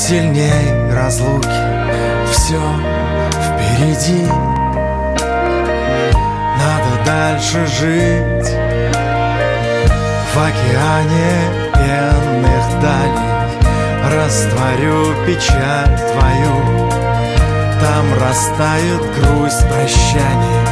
[0.00, 1.60] сильней разлуки.
[2.32, 2.60] Все
[3.44, 4.26] впереди.
[6.58, 8.50] Надо дальше жить
[10.32, 11.32] В океане
[11.74, 13.30] пенных далей.
[14.14, 16.56] Растворю печаль твою.
[17.80, 20.64] Там растает грусть прощания.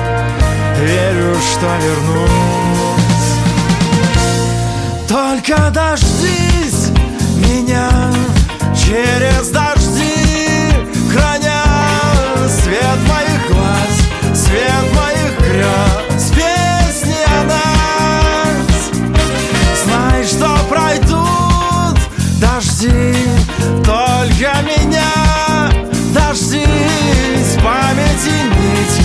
[0.81, 3.29] Верю, что вернусь.
[5.09, 6.91] Только дождись
[7.37, 8.18] меня
[8.89, 10.73] через дожди
[11.13, 11.63] Храня
[12.49, 13.95] свет моих глаз,
[14.35, 16.31] свет моих грез.
[16.31, 18.91] Песни о нас.
[19.85, 21.99] Знай, что пройдут
[22.41, 23.15] дожди
[23.85, 25.71] Только меня
[26.15, 28.98] дождись Памяти нить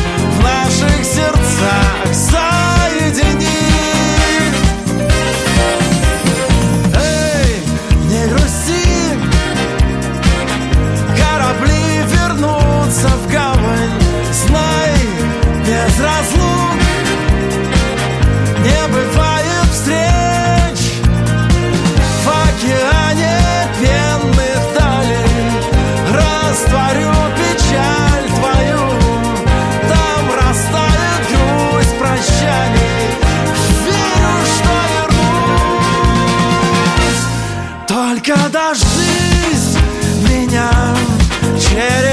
[41.74, 42.13] headed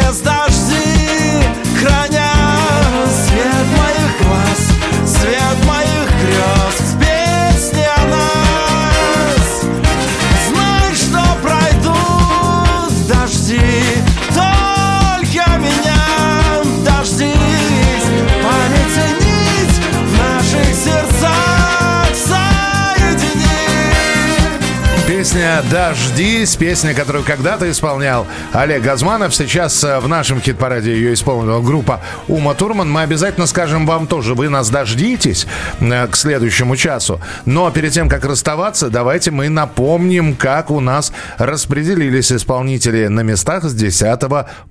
[25.60, 29.34] Песня «Дождись», песня, которую когда-то исполнял Олег Газманов.
[29.34, 32.90] Сейчас э, в нашем хит-параде ее исполнила группа Ума Турман.
[32.90, 35.46] Мы обязательно скажем вам тоже, вы нас дождитесь
[35.80, 37.20] э, к следующему часу.
[37.44, 43.64] Но перед тем, как расставаться, давайте мы напомним, как у нас распределились исполнители на местах
[43.64, 44.20] с 10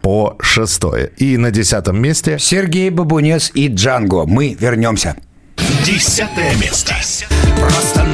[0.01, 0.81] по 6.
[1.17, 2.39] И на 10 месте...
[2.39, 4.25] Сергей Бабунец и Джанго.
[4.25, 5.15] Мы вернемся.
[5.85, 6.95] Десятое место.
[7.59, 8.05] Просто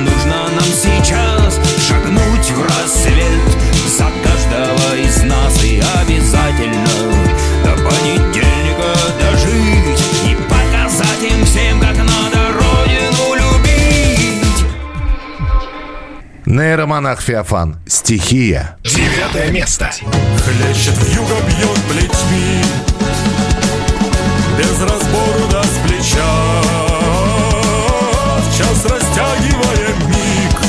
[16.85, 17.77] Нейромонах Феофан.
[17.87, 18.77] Стихия.
[18.83, 19.89] Девятое место.
[19.89, 22.61] Хлещет юго, бьет плетьми
[24.55, 26.61] Без разбору да с плеча
[28.37, 30.59] В час растягивая миг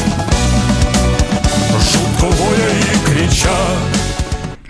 [1.93, 3.51] Жутко воя и крича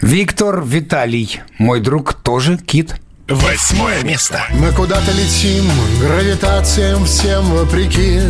[0.03, 1.43] Виктор Виталий.
[1.59, 2.97] Мой друг тоже кит.
[3.29, 4.43] Восьмое место.
[4.55, 5.65] Мы куда-то летим,
[6.01, 8.21] гравитациям всем вопреки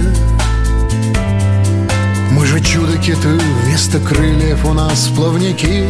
[2.56, 5.84] же чудо-киты, вместо крыльев у нас плавники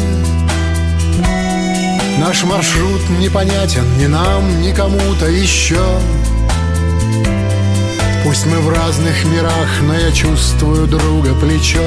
[2.19, 6.01] Наш маршрут непонятен ни нам, ни кому-то еще
[8.25, 11.85] Пусть мы в разных мирах, но я чувствую друга плечо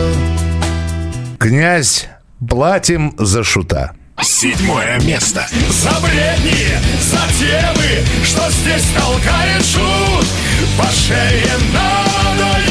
[1.38, 2.07] Князь,
[2.47, 3.93] платим за шута.
[4.21, 5.47] Седьмое место.
[5.69, 6.67] За бредни,
[6.99, 10.27] за темы, что здесь толкает шут
[10.77, 12.68] По шее надают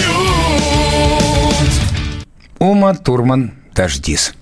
[2.59, 3.53] Ума Турман.
[3.75, 4.33] Дождись.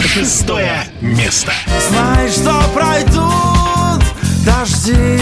[0.00, 1.52] Шестое место.
[1.88, 4.02] Знаешь, что пройдут
[4.44, 5.20] дожди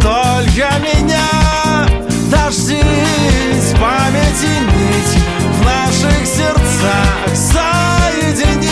[0.00, 1.88] Только меня
[2.30, 5.22] дождись Памяти нить
[5.54, 8.68] в наших сердцах соедини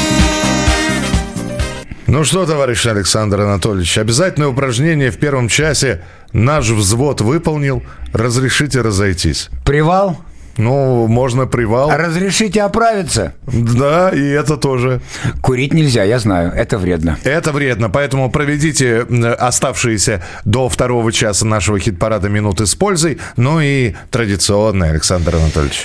[2.06, 6.02] Ну что, товарищ Александр Анатольевич, обязательное упражнение в первом часе
[6.32, 7.82] наш взвод выполнил.
[8.12, 9.48] Разрешите разойтись.
[9.64, 10.20] Привал?
[10.56, 11.90] Ну, можно привал.
[11.90, 13.34] Разрешите оправиться?
[13.46, 15.00] Да, и это тоже.
[15.42, 17.18] Курить нельзя, я знаю, это вредно.
[17.24, 19.00] Это вредно, поэтому проведите
[19.38, 23.18] оставшиеся до второго часа нашего хит-парада минуты с пользой.
[23.36, 25.84] Ну и традиционно, Александр Анатольевич.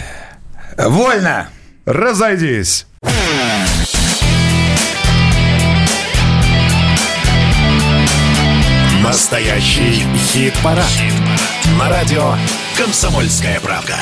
[0.77, 1.49] Вольно!
[1.85, 2.87] Разойдись!
[9.03, 10.85] Настоящий хит-парад.
[11.77, 12.35] На радио
[12.81, 13.95] «Комсомольская правда».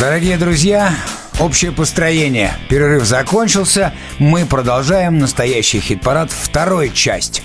[0.00, 0.94] Дорогие друзья,
[1.40, 2.52] общее построение.
[2.68, 3.92] Перерыв закончился.
[4.18, 6.30] Мы продолжаем настоящий хит-парад.
[6.30, 7.42] Второй часть.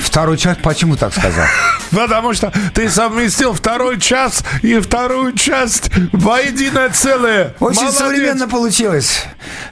[0.00, 1.46] Вторую часть, почему так сказал?
[1.90, 7.54] Потому что ты совместил второй час и вторую часть воедино целое.
[7.60, 7.98] Очень Молодец.
[7.98, 9.24] современно получилось.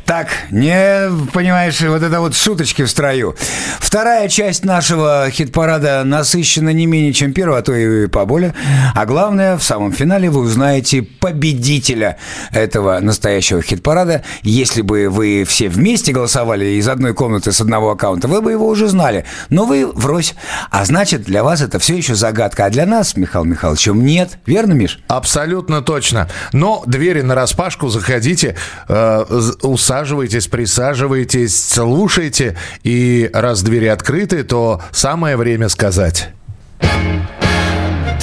[0.05, 3.37] Так, не понимаешь, вот это вот шуточки в строю.
[3.79, 8.55] Вторая часть нашего хит-парада насыщена не менее, чем первая, а то и поболее.
[8.95, 12.19] А главное, в самом финале вы узнаете победителя
[12.53, 14.23] этого настоящего хит-парада.
[14.43, 18.69] Если бы вы все вместе голосовали из одной комнаты с одного аккаунта, вы бы его
[18.69, 19.25] уже знали.
[19.49, 20.35] Но вы врозь.
[20.71, 22.67] А значит, для вас это все еще загадка.
[22.67, 24.39] А для нас, Михаил Михайловичем, нет.
[24.47, 25.01] Верно, Миш?
[25.09, 26.29] Абсолютно точно.
[26.53, 28.57] Но двери на распашку, заходите,
[28.89, 29.25] э,
[29.63, 32.57] усаживайтесь, присаживайтесь, слушайте.
[32.85, 36.29] И раз двери открыты, то самое время сказать.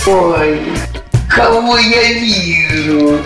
[0.05, 0.59] Ой,
[1.30, 3.19] кого я вижу?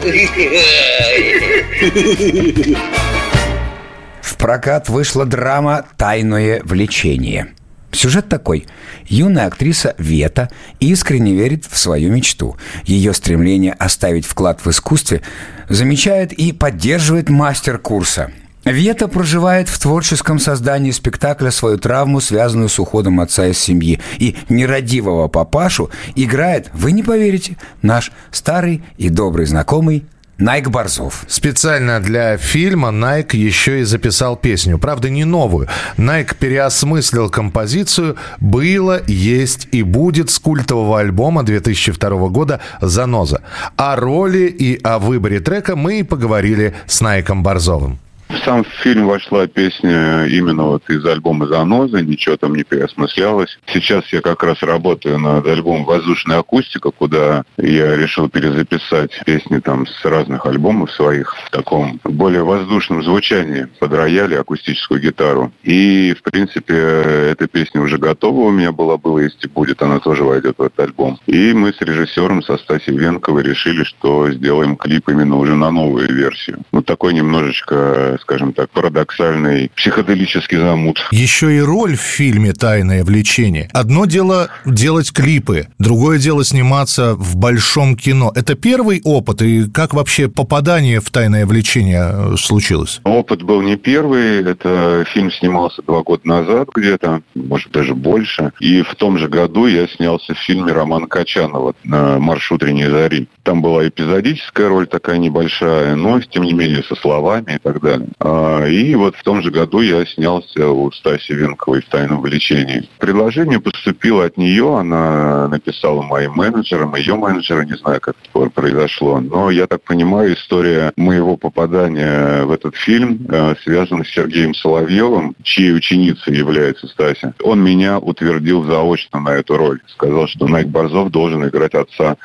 [4.21, 7.55] В прокат вышла драма «Тайное влечение».
[7.91, 8.67] Сюжет такой.
[9.07, 12.55] Юная актриса Вета искренне верит в свою мечту.
[12.83, 15.23] Ее стремление оставить вклад в искусстве
[15.69, 18.31] замечает и поддерживает мастер курса.
[18.63, 23.99] Вета проживает в творческом создании спектакля свою травму, связанную с уходом отца из семьи.
[24.19, 30.05] И нерадивого папашу играет, вы не поверите, наш старый и добрый знакомый
[30.41, 31.23] Найк Борзов.
[31.27, 34.79] Специально для фильма Найк еще и записал песню.
[34.79, 35.67] Правда, не новую.
[35.97, 43.43] Найк переосмыслил композицию «Было, есть и будет» с культового альбома 2002 года «Заноза».
[43.75, 47.99] О роли и о выборе трека мы и поговорили с Найком Борзовым.
[48.31, 53.59] В сам фильм вошла песня именно вот из альбома «Заноза», ничего там не переосмыслялось.
[53.67, 59.85] Сейчас я как раз работаю над альбомом «Воздушная акустика», куда я решил перезаписать песни там
[59.85, 65.51] с разных альбомов своих в таком более воздушном звучании под рояль и акустическую гитару.
[65.63, 70.23] И, в принципе, эта песня уже готова у меня была, было, если будет, она тоже
[70.23, 71.19] войдет в этот альбом.
[71.27, 76.13] И мы с режиссером, со Стасией Венковой, решили, что сделаем клип именно уже на новую
[76.13, 76.59] версию.
[76.71, 80.99] Вот такой немножечко, скажем так, парадоксальный психоделический замут.
[81.11, 83.69] Еще и роль в фильме «Тайное влечение».
[83.73, 88.31] Одно дело делать клипы, другое дело сниматься в большом кино.
[88.35, 93.01] Это первый опыт, и как вообще попадание в «Тайное влечение» случилось?
[93.03, 94.43] Опыт был не первый.
[94.43, 98.51] Это фильм снимался два года назад где-то, может, даже больше.
[98.59, 103.27] И в том же году я снялся в фильме Романа Качанова на «Марш утренней зари».
[103.43, 108.09] Там была эпизодическая роль такая небольшая, но, тем не менее, со словами и так далее.
[108.19, 112.89] А, и вот в том же году я снялся у Стаси Венковой в «Тайном влечении».
[112.99, 119.19] Предложение поступило от нее, она написала моим менеджерам, ее менеджеры, не знаю, как это произошло,
[119.19, 125.35] но я так понимаю, история моего попадания в этот фильм э, связана с Сергеем Соловьевым,
[125.43, 127.33] чьей ученицей является Стася.
[127.43, 129.79] Он меня утвердил заочно на эту роль.
[129.87, 132.17] Сказал, что Найк Борзов должен играть отца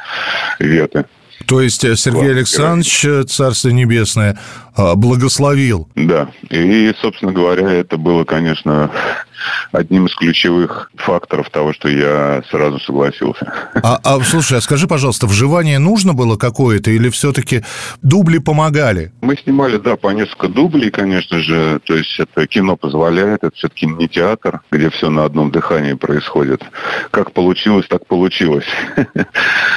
[0.59, 1.07] Веты.
[1.45, 4.39] То есть э, Сергей Александрович, э, Царство Небесное,
[4.77, 5.89] э, благословил.
[5.95, 6.31] Да.
[6.51, 8.91] И, собственно говоря, это было, конечно,
[9.73, 13.53] одним из ключевых факторов того, что я сразу согласился.
[13.83, 17.63] А, а слушай, а скажи, пожалуйста, вживание нужно было какое-то или все-таки
[18.03, 19.13] дубли помогали?
[19.21, 21.81] Мы снимали, да, по несколько дублей, конечно же.
[21.85, 26.63] То есть это кино позволяет, это все-таки не театр, где все на одном дыхании происходит.
[27.11, 28.67] Как получилось, так получилось.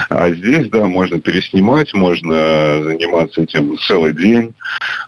[0.09, 4.53] А здесь, да, можно переснимать, можно заниматься этим целый день.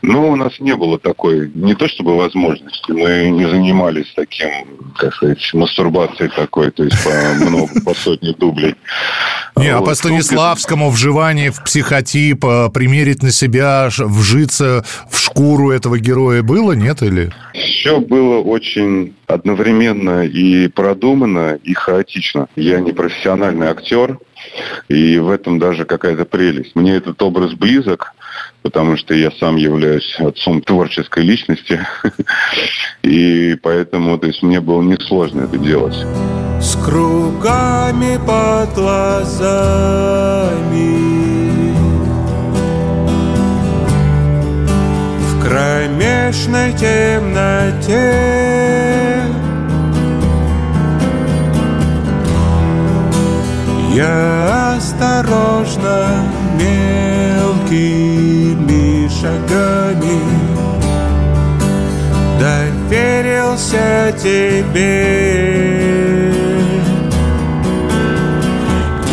[0.01, 4.51] Но у нас не было такой, не то чтобы возможности, мы не занимались таким,
[4.97, 7.10] как сказать, мастурбацией такой, то есть по
[7.45, 8.76] много, по сотне дублей.
[9.56, 15.99] Не, а по Станиславскому вживание в психотип, а, примерить на себя, вжиться в шкуру этого
[15.99, 17.32] героя было, нет или?
[17.54, 22.47] Все было очень одновременно и продумано, и хаотично.
[22.56, 24.20] Я не профессиональный актер,
[24.88, 26.76] и в этом даже какая-то прелесть.
[26.76, 28.14] Мне этот образ близок,
[28.62, 31.80] потому что я сам являюсь отцом творческой личности,
[33.03, 35.95] и поэтому то есть, мне было несложно это делать.
[36.62, 40.12] С кругами под глазами.
[45.20, 48.41] В кромешной темноте.
[53.93, 56.24] Я осторожно
[56.57, 58.20] мелкими
[62.91, 66.33] Доверился тебе.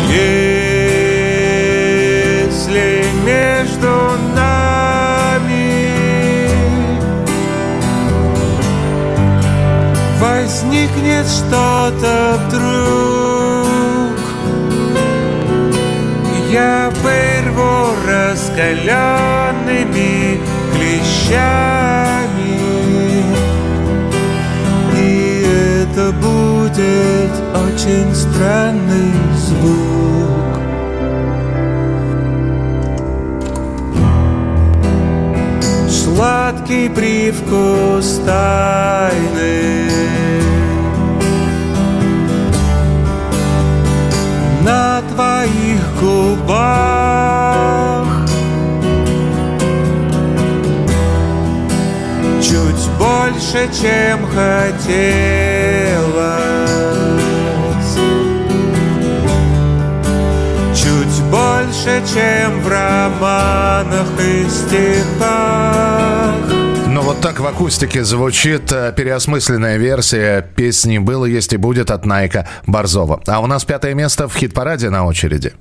[0.09, 3.93] Если между
[4.35, 5.79] нами
[10.19, 14.19] Возникнет что-то вдруг
[16.51, 20.37] Я вырву раскаленными
[20.75, 21.88] клещами
[26.11, 30.59] будет очень странный звук.
[35.89, 39.89] Сладкий привкус тайны.
[44.63, 47.49] На твоих губах
[52.41, 54.25] Чуть больше, чем
[56.19, 57.97] хотелось
[60.75, 66.35] Чуть больше, чем в романах и стихах
[66.87, 72.05] Ну вот так в акустике звучит э, переосмысленная версия песни «Было, есть и будет» от
[72.05, 73.21] Найка Борзова.
[73.27, 75.53] А у нас пятое место в хит-параде на очереди.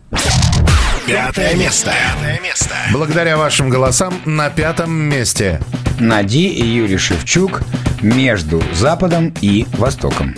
[1.08, 1.90] Пятое место.
[1.90, 2.74] Пятое место.
[2.92, 5.58] Благодаря вашим голосам на пятом месте.
[5.98, 7.62] Нади и Юрий Шевчук
[8.02, 10.34] между Западом и Востоком.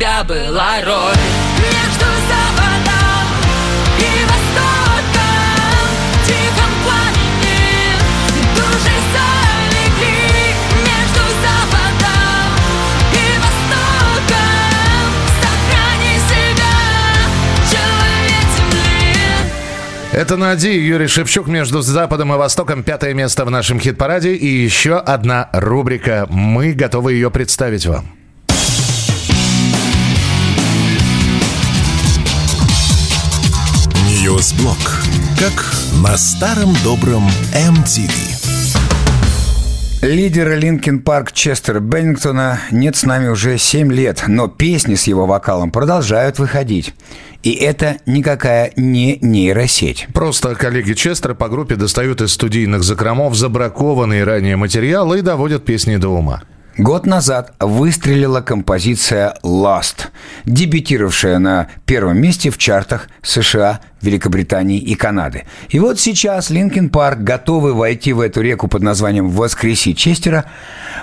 [0.00, 1.24] Тебя была роль
[1.58, 3.26] Между западом
[3.98, 5.84] и востоком
[6.14, 7.98] В тихом пламени
[8.56, 12.48] души залегли Между западом
[13.12, 14.40] и востоком
[15.42, 16.76] Сохрани себя,
[17.70, 22.84] человек земли Это Нади, Юрий Шевчук между Западом и Востоком.
[22.84, 24.34] Пятое место в нашем хит-параде.
[24.34, 26.26] И еще одна рубрика.
[26.30, 28.19] Мы готовы ее представить вам.
[34.30, 34.76] News блок.
[35.40, 35.74] Как
[36.04, 38.12] на старом добром MTV.
[40.02, 45.26] Лидера Linkin Park Честера Беннингтона нет с нами уже 7 лет, но песни с его
[45.26, 46.94] вокалом продолжают выходить.
[47.42, 50.06] И это никакая не нейросеть.
[50.14, 55.96] Просто коллеги Честера по группе достают из студийных закромов забракованные ранее материалы и доводят песни
[55.96, 56.42] до ума.
[56.80, 60.06] Год назад выстрелила композиция «Lost»,
[60.46, 65.44] дебютировавшая на первом месте в чартах США, Великобритании и Канады.
[65.68, 70.46] И вот сейчас Линкен Парк готовы войти в эту реку под названием «Воскреси Честера»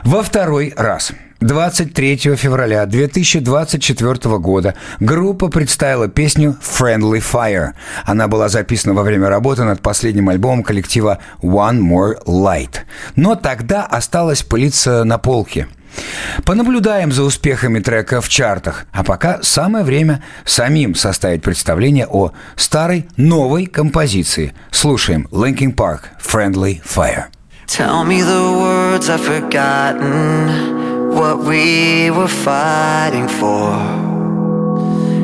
[0.04, 1.12] во второй раз.
[1.40, 7.74] 23 февраля 2024 года группа представила песню «Friendly Fire».
[8.06, 12.78] Она была записана во время работы над последним альбомом коллектива «One More Light».
[13.16, 15.68] Но тогда осталась пылиться на полке.
[16.46, 23.08] Понаблюдаем за успехами трека в чартах, а пока самое время самим составить представление о старой
[23.16, 24.54] новой композиции.
[24.72, 27.26] Слушаем Linkin Park «Friendly Fire».
[27.68, 30.87] Tell me the words I've forgotten,
[31.18, 33.74] what we were fighting for.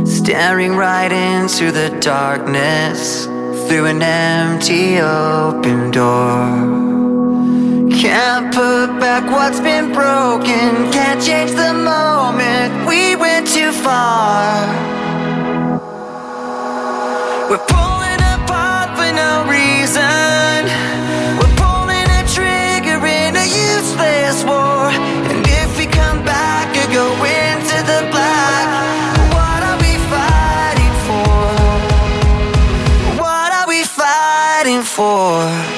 [0.08, 3.26] Staring right into the darkness
[3.68, 6.42] through an empty open door.
[8.02, 14.68] Can't put back what's been broken, can't change the moment we went too far.
[17.52, 17.93] We're pulling
[34.96, 35.73] before.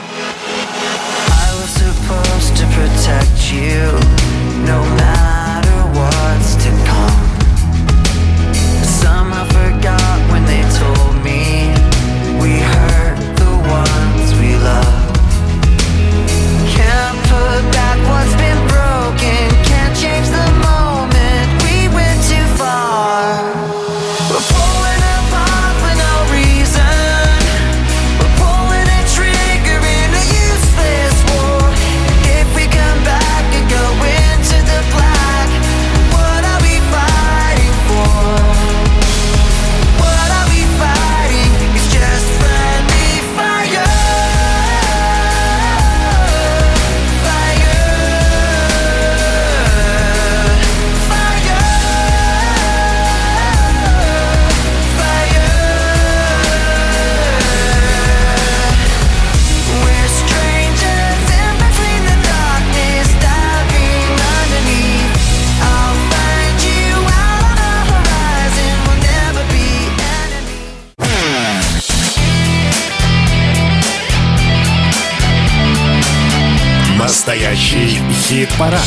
[77.26, 78.86] Настоящий хит-парад.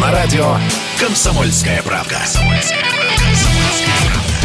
[0.00, 0.56] На радио
[0.98, 2.16] «Комсомольская правда».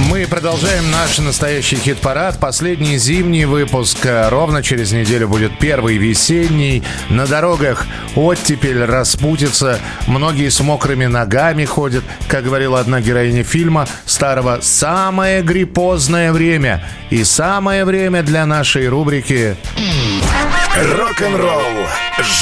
[0.10, 2.38] Мы продолжаем наш настоящий хит-парад.
[2.38, 4.00] Последний зимний выпуск.
[4.04, 6.84] Ровно через неделю будет первый весенний.
[7.10, 7.86] На дорогах
[8.18, 9.80] оттепель распутится.
[10.08, 12.04] Многие с мокрыми ногами ходят.
[12.28, 16.84] Как говорила одна героиня фильма старого, самое гриппозное время.
[17.10, 19.56] И самое время для нашей рубрики
[20.78, 21.88] Рок-н-ролл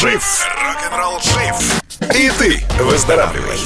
[0.01, 0.45] жив.
[0.61, 1.81] Рок-н-ролл жив.
[2.13, 3.57] И ты выздоравливай.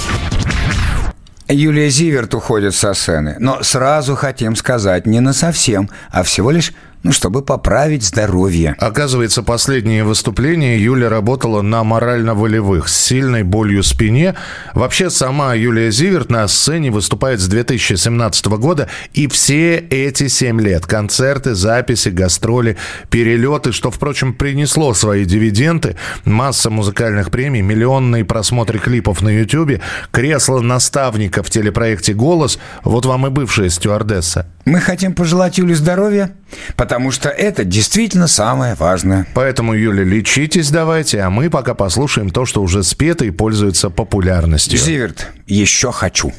[1.47, 6.74] Юлия Зиверт уходит со сцены, но сразу хотим сказать, не на совсем, а всего лишь
[7.04, 8.76] ну, чтобы поправить здоровье.
[8.78, 14.36] Оказывается, последнее выступление Юля работала на морально-волевых с сильной болью в спине.
[14.74, 18.89] Вообще, сама Юлия Зиверт на сцене выступает с 2017 года.
[19.14, 22.76] И все эти семь лет концерты, записи, гастроли,
[23.10, 25.95] перелеты, что, впрочем, принесло свои дивиденды.
[26.26, 29.82] Масса музыкальных премий, миллионные просмотры клипов на YouTube,
[30.12, 32.60] кресло наставника в телепроекте «Голос».
[32.84, 34.47] Вот вам и бывшая стюардесса.
[34.66, 36.36] Мы хотим пожелать Юле здоровья,
[36.90, 39.28] потому что это действительно самое важное.
[39.36, 44.80] Поэтому, Юля, лечитесь давайте, а мы пока послушаем то, что уже спето и пользуется популярностью.
[44.80, 46.34] Зиверт, еще хочу.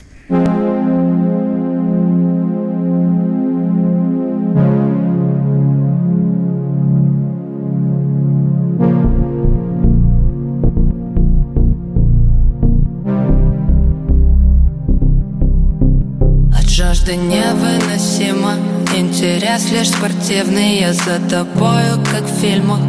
[16.59, 18.70] От жажды невыносимо
[19.01, 22.81] Интерес лишь спортивный Я за тобою, как в фильмах.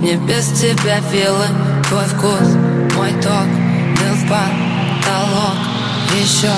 [0.00, 1.44] Не без тебя вилы
[1.86, 2.56] Твой вкус,
[2.96, 3.44] мой ток
[3.98, 5.58] Бил в потолок.
[6.18, 6.48] Еще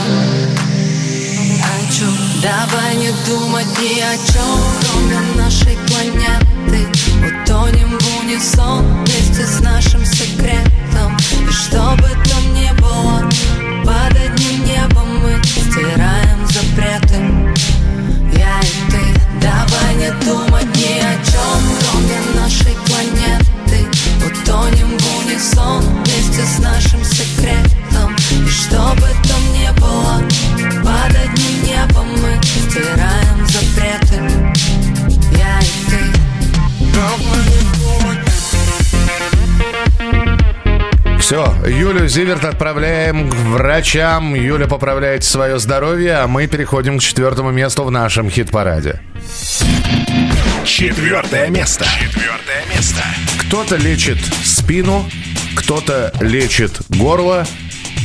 [1.61, 2.07] хочу
[2.43, 6.87] Давай не думать ни о чем Кроме нашей планеты.
[7.27, 11.17] Утонем в унисон Вместе с нашим секретом.
[11.49, 12.32] И что бы
[41.33, 44.35] Все, Юлю Зиверт отправляем к врачам.
[44.35, 49.01] Юля поправляет свое здоровье, а мы переходим к четвертому месту в нашем хит-параде.
[50.67, 51.87] Четвертое место.
[51.99, 53.03] Четвертое место.
[53.39, 55.09] Кто-то лечит спину,
[55.57, 57.47] кто-то лечит горло,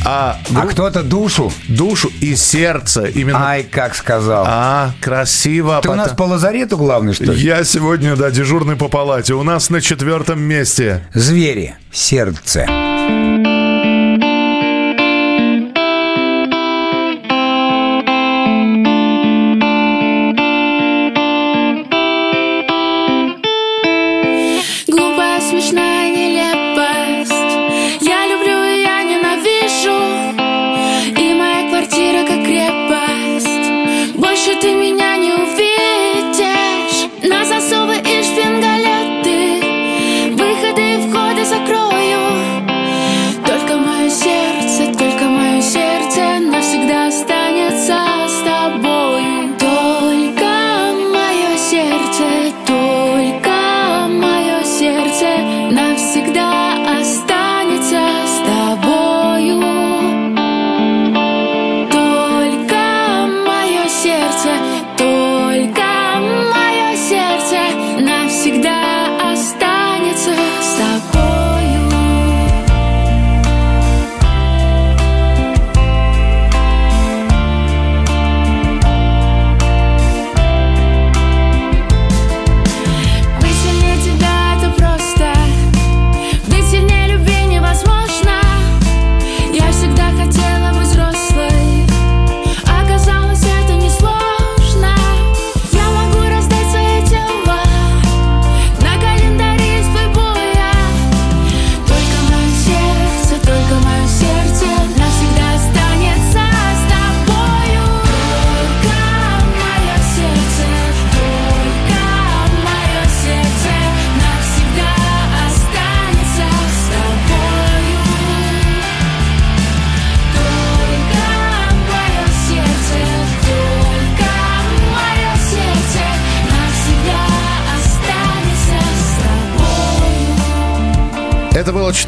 [0.04, 1.52] а, А кто-то душу.
[1.68, 3.04] душу и сердце.
[3.06, 3.48] Именно.
[3.48, 4.44] Ай, как сказал.
[4.46, 5.80] А, красиво.
[5.82, 7.40] Ты у нас Потом- по лазарету главный, что ли?
[7.40, 9.34] Я сегодня, да, дежурный по палате.
[9.34, 11.06] У нас на четвертом месте.
[11.14, 11.76] Звери.
[11.92, 12.66] Сердце.
[12.66, 13.57] Глупая,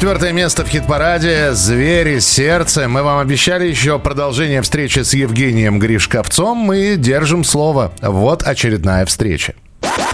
[0.01, 2.17] четвертое место в хит-параде «Звери.
[2.17, 2.87] Сердце».
[2.87, 6.57] Мы вам обещали еще продолжение встречи с Евгением Гришковцом.
[6.57, 7.93] Мы держим слово.
[8.01, 9.53] Вот очередная встреча.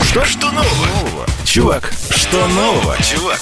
[0.02, 1.26] Что, что нового?
[1.46, 3.40] Чувак, что нового, чувак?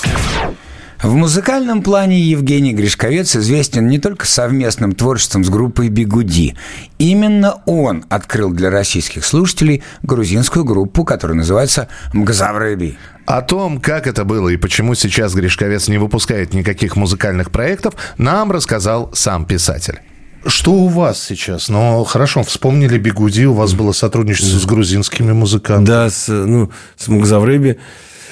[1.05, 6.55] В музыкальном плане Евгений Гришковец известен не только совместным творчеством с группой «Бигуди».
[6.97, 12.97] Именно он открыл для российских слушателей грузинскую группу, которая называется «Мгзаврэби».
[13.27, 18.51] О том, как это было и почему сейчас Гришковец не выпускает никаких музыкальных проектов, нам
[18.51, 19.99] рассказал сам писатель.
[20.47, 21.69] Что у вас сейчас?
[21.69, 25.85] Ну, хорошо, вспомнили Бигуди, у вас было сотрудничество с грузинскими музыкантами.
[25.85, 27.77] Да, с, ну, с Мукзавреби.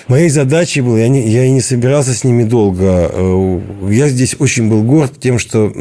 [0.08, 3.10] Моей задачей было, я, не, я и не собирался с ними долго.
[3.12, 5.72] Э, Я здесь очень был горд тем, что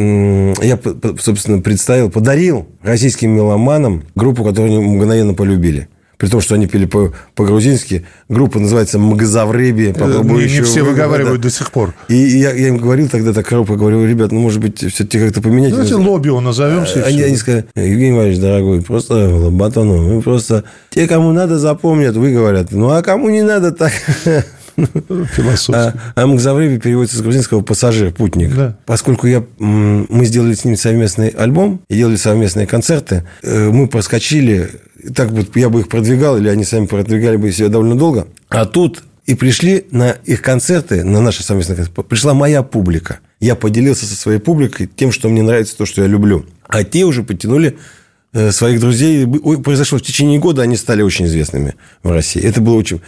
[0.62, 0.78] я,
[1.18, 5.88] собственно, представил, подарил российским меломанам группу, которую они мгновенно полюбили.
[6.22, 8.06] При том, что они пели по- по-грузински.
[8.28, 9.92] Группа называется «Магазавреби».
[9.92, 11.48] Попробую Не, не все вы- выговаривают да.
[11.48, 11.94] до сих пор.
[12.06, 15.42] И я, я им говорил тогда так робко, говорю, ребят, ну, может быть, все-таки как-то
[15.42, 15.72] поменять.
[15.72, 17.02] Давайте Лобио назовемся.
[17.04, 20.14] Они, они сказали, Евгений Иванович, дорогой, просто лоботану.
[20.14, 20.62] Мы просто...
[20.90, 22.14] Те, кому надо, запомнят.
[22.14, 23.90] Вы говорят, ну, а кому не надо, так...
[25.72, 28.54] А, а Мгзавреби переводится с грузинского «пассажир», «путник».
[28.54, 28.76] Да.
[28.86, 34.70] Поскольку я, мы сделали с ними совместный альбом и делали совместные концерты, э, мы проскочили,
[35.14, 38.26] так вот я бы их продвигал, или они сами продвигали бы себя довольно долго.
[38.48, 43.20] А тут и пришли на их концерты, на наши совместные концерты, пришла моя публика.
[43.40, 46.44] Я поделился со своей публикой тем, что мне нравится, то, что я люблю.
[46.66, 47.76] А те уже подтянули э,
[48.50, 49.26] своих друзей.
[49.62, 52.42] Произошло в течение года, они стали очень известными в России.
[52.42, 53.00] Это было очень...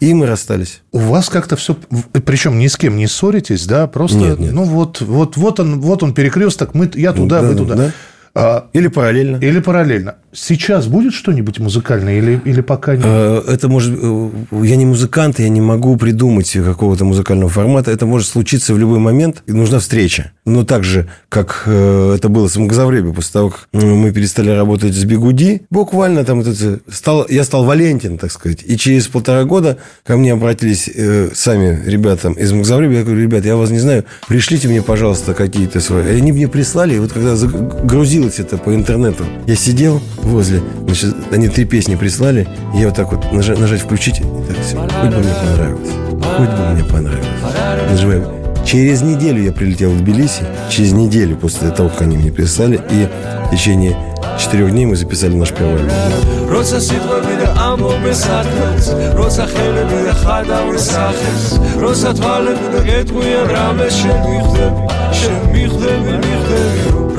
[0.00, 0.82] И мы расстались.
[0.92, 1.76] У вас как-то все,
[2.24, 4.52] причем ни с кем не ссоритесь, да, просто, Нет, нет.
[4.52, 7.74] ну вот, вот, вот он, вот он перекресток, мы, я туда, Да, вы да, туда.
[7.74, 7.92] да.
[8.34, 9.36] А, Или параллельно.
[9.36, 10.14] или параллельно.
[10.32, 13.04] Сейчас будет что-нибудь музыкальное или, или пока нет?
[13.04, 13.92] Э, Это может...
[14.02, 14.30] э,
[14.62, 17.90] Я не музыкант, я не могу придумать какого-то музыкального формата.
[17.90, 20.32] Это может случиться в любой момент, и нужна встреча.
[20.44, 24.50] Но так же, как э, это было с Магазавреби, после того, как м, мы перестали
[24.50, 28.58] работать с Бигуди, буквально там это, стал, я стал Валентин, так сказать.
[28.64, 32.94] И через полтора года ко мне обратились э, сами ребята из Магазавреби.
[32.94, 36.12] Я говорю, ребят, я вас не знаю, пришлите мне, пожалуйста, какие-то свои...
[36.12, 41.14] И они мне прислали, и вот когда загрузилось это по интернету, я сидел возле, значит,
[41.30, 44.76] они три песни прислали, и я вот так вот нажать, нажать включить, и так все,
[44.76, 45.90] хоть бы мне понравилось,
[46.36, 47.90] хоть бы мне понравилось.
[47.90, 48.41] Нажимаю.
[48.64, 53.08] Через неделю я прилетел в Тбилиси, через неделю после того, как они мне прислали, и
[53.46, 53.96] в течение
[54.38, 55.96] четырех дней мы записали наш первый альбом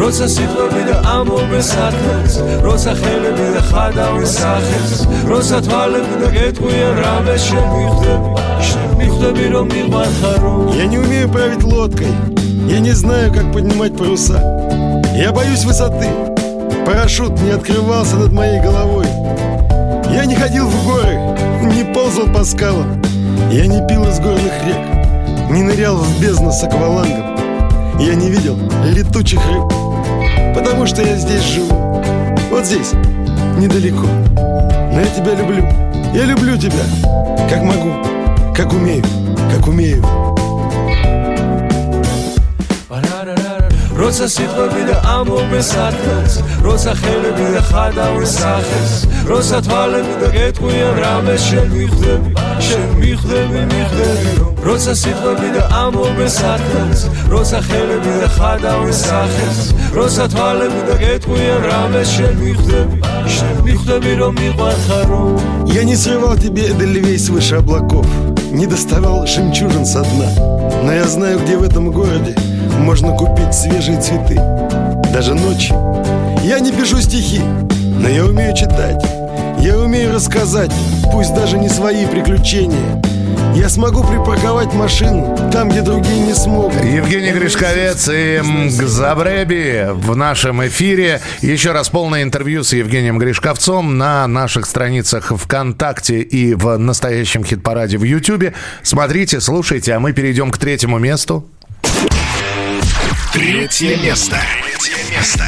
[0.03, 2.35] როცა სიტყვები და ამბობენ საქმეს
[2.65, 4.93] როცა ხელები და ხადავენ სახეს
[5.31, 8.31] როცა თვალები და გეტყვიან რამე შენ მიხდები
[8.69, 8.79] შენ მიხდები მიხდები როცა სიტყვები და ამბობენ საქმეს როცა ხელები და ხადავენ სახეს როცა თვალები
[8.79, 12.07] და გეტყვიან რამე შენ მიხდები შენ მიხდები რომ მიყვარხარო Я не умею править лодкой.
[12.69, 14.39] Я не знаю, как поднимать паруса.
[15.17, 16.09] Я боюсь высоты.
[16.87, 19.07] Парашют не открывался над моей головой.
[20.11, 21.19] Я не ходил в горы,
[21.63, 23.03] не ползал по скалам.
[23.51, 27.42] Я не пил из горных рек, не нырял в бездну с аквалангом.
[28.04, 29.64] Я не видел летучих рыб,
[30.54, 32.04] потому что я здесь живу.
[32.52, 32.92] Вот здесь,
[33.58, 34.06] недалеко.
[34.92, 35.66] Но я тебя люблю.
[36.14, 36.84] Я люблю тебя,
[37.50, 37.94] как могу,
[38.54, 39.06] как умею,
[39.56, 40.04] как умею.
[43.99, 46.35] როცა სიტყვები და ამბობენ საქმეს
[46.67, 48.93] როცა ხელები და ხადავენ სახეს
[49.31, 52.31] როცა თვალები და გეტყვიან რამე შენ მიხდები
[52.69, 57.01] შენ მიხდები მიხდები რომ როცა სიტყვები და ამბობენ საქმეს
[57.33, 59.59] როცა ხელები და ხადავენ სახეს
[59.99, 62.97] როცა თვალები და გეტყვიან რამე შენ მიხდები
[63.37, 65.23] შენ მიხდები რომ მიყვარხარო
[65.79, 68.07] Я не срывал тебе эдельвейс выше облаков
[68.51, 70.29] Не доставал жемчужин со дна
[70.83, 72.35] Но я знаю, где в этом городе
[72.80, 74.36] можно купить свежие цветы
[75.14, 75.76] Даже ночью
[76.44, 77.42] Я не пишу стихи
[78.00, 79.04] Но я умею читать
[79.60, 80.72] Я умею рассказать
[81.12, 83.02] Пусть даже не свои приключения
[83.56, 90.66] Я смогу припарковать машину Там, где другие не смогут Евгений Гришковец и Мгзабреби в нашем
[90.68, 91.22] эфире.
[91.42, 97.98] Еще раз полное интервью с Евгением Гришковцом на наших страницах ВКонтакте и в настоящем хит-параде
[97.98, 98.54] в Ютьюбе.
[98.82, 101.48] Смотрите, слушайте, а мы перейдем к третьему месту.
[103.34, 104.38] Третье место.
[104.62, 105.44] Третье место.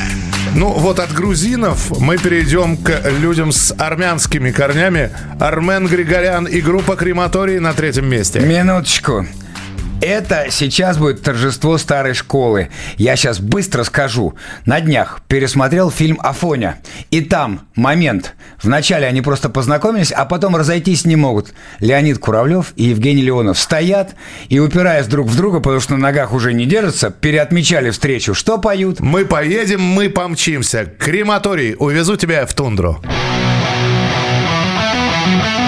[0.56, 5.12] Ну вот от грузинов мы перейдем к людям с армянскими корнями.
[5.40, 8.40] Армен Григорян и группа Крематорий на третьем месте.
[8.40, 9.28] Минуточку.
[10.02, 12.70] Это сейчас будет торжество старой школы.
[12.98, 14.36] Я сейчас быстро скажу.
[14.66, 16.78] На днях пересмотрел фильм «Афоня».
[17.12, 18.36] И там момент.
[18.62, 21.54] Вначале они просто познакомились, а потом разойтись не могут.
[21.80, 24.16] Леонид Куравлев и Евгений Леонов стоят
[24.50, 28.34] и, упираясь друг в друга, потому что на ногах уже не держатся, переотмечали встречу.
[28.34, 29.00] Что поют?
[29.00, 30.86] Мы поедем, мы помчимся.
[30.86, 33.02] Крематорий, увезу тебя в тундру.
[33.02, 35.65] Увезу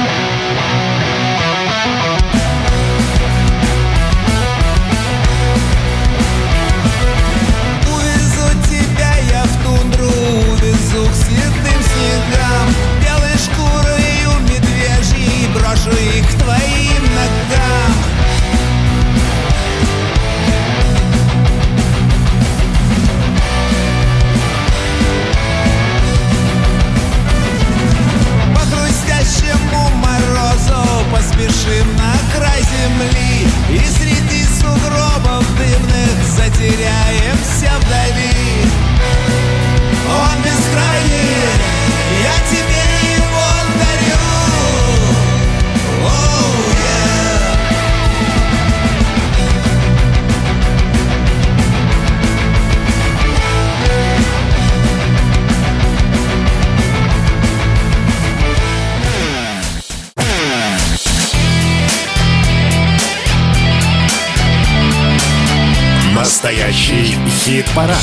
[67.77, 67.97] хит-парад.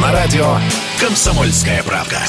[0.00, 0.58] На радио
[0.98, 2.22] «Комсомольская правка».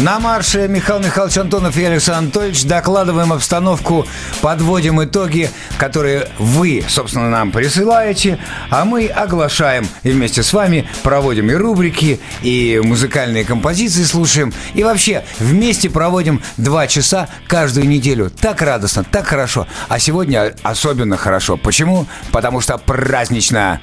[0.00, 4.06] На марше Михаил Михайлович Антонов и Александр Анатольевич докладываем обстановку,
[4.40, 8.38] подводим итоги, которые вы, собственно, нам присылаете,
[8.70, 14.82] а мы оглашаем и вместе с вами проводим и рубрики, и музыкальные композиции слушаем, и
[14.82, 18.30] вообще вместе проводим два часа каждую неделю.
[18.30, 19.66] Так радостно, так хорошо.
[19.90, 21.58] А сегодня особенно хорошо.
[21.58, 22.06] Почему?
[22.32, 23.82] Потому что празднично.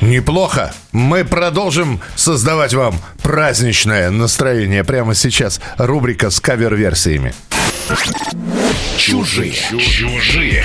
[0.00, 0.72] Неплохо.
[0.92, 5.60] Мы продолжим создавать вам праздничное настроение прямо сейчас.
[5.78, 7.34] Рубрика с кавер-версиями.
[8.98, 9.52] Чужие.
[9.52, 10.64] Чужие.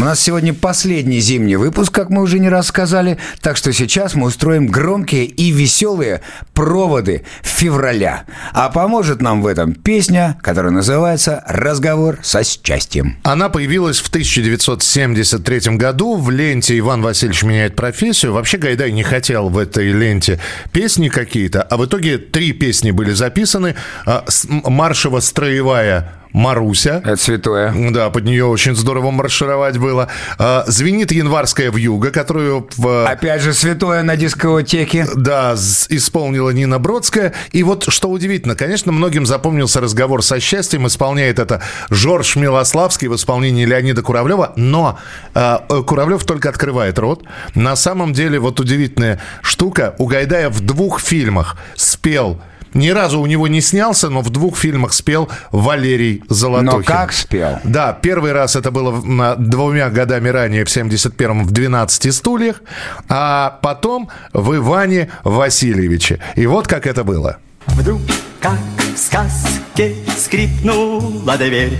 [0.00, 4.28] У нас сегодня последний зимний выпуск, как мы уже не рассказали, так что сейчас мы
[4.28, 6.22] устроим громкие и веселые
[6.54, 8.24] проводы февраля.
[8.54, 13.18] А поможет нам в этом песня, которая называется «Разговор со счастьем».
[13.24, 18.32] Она появилась в 1973 году в ленте «Иван Васильевич меняет профессию».
[18.32, 20.40] Вообще Гайдай не хотел в этой ленте
[20.72, 23.74] песни какие-то, а в итоге три песни были записаны.
[24.06, 27.02] А, с- м- Маршево-строевая Маруся.
[27.04, 27.74] Это святое.
[27.90, 30.08] Да, под нее очень здорово маршировать было.
[30.38, 33.06] А, Звенит январская вьюга, которую в...
[33.06, 35.06] Опять же, святое на дискотеке.
[35.14, 35.54] Да,
[35.88, 37.34] исполнила Нина Бродская.
[37.52, 40.86] И вот что удивительно, конечно, многим запомнился разговор со счастьем.
[40.86, 44.52] Исполняет это Жорж Милославский в исполнении Леонида Куравлева.
[44.56, 44.98] Но
[45.34, 47.24] э, э, Куравлев только открывает рот.
[47.54, 49.94] На самом деле, вот удивительная штука.
[49.98, 52.40] У Гайдая в двух фильмах спел
[52.74, 56.78] ни разу у него не снялся, но в двух фильмах спел Валерий Золотухин.
[56.78, 57.58] Но как спел?
[57.64, 62.62] Да, первый раз это было на- двумя годами ранее, в 71-м, в «12 стульях»,
[63.08, 66.20] а потом в Иване Васильевиче.
[66.36, 67.38] И вот как это было.
[67.66, 68.00] Вдруг,
[68.40, 68.58] как
[68.94, 71.78] в сказке, скрипнула дверь.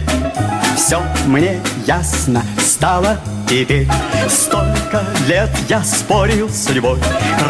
[0.77, 3.19] Все мне ясно стало
[3.49, 3.87] теперь.
[4.29, 6.99] Столько лет я спорил с судьбой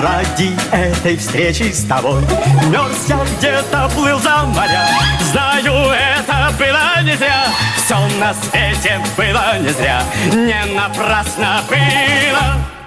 [0.03, 2.23] Ради этой встречи с тобой.
[2.71, 4.89] Мерз я где-то, плыл за моря.
[5.31, 7.47] Знаю, это было не зря.
[7.77, 10.03] Все на свете было не зря.
[10.33, 12.80] Не напрасно было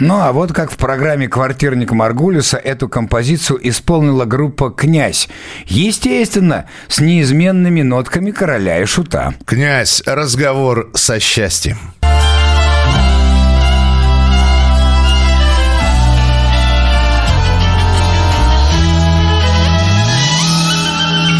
[0.00, 5.28] Ну, а вот как в программе «Квартирник Маргулиса» эту композицию исполнила группа «Князь».
[5.66, 9.34] Естественно, с неизменными нотками короля и шута.
[9.44, 10.02] «Князь.
[10.06, 11.76] Разговор со счастьем».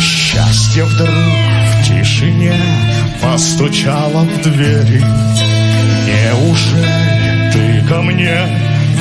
[0.03, 2.61] Счастье вдруг в тишине
[3.23, 5.03] постучало в двери.
[6.07, 7.10] Неужели
[7.91, 8.39] ко мне?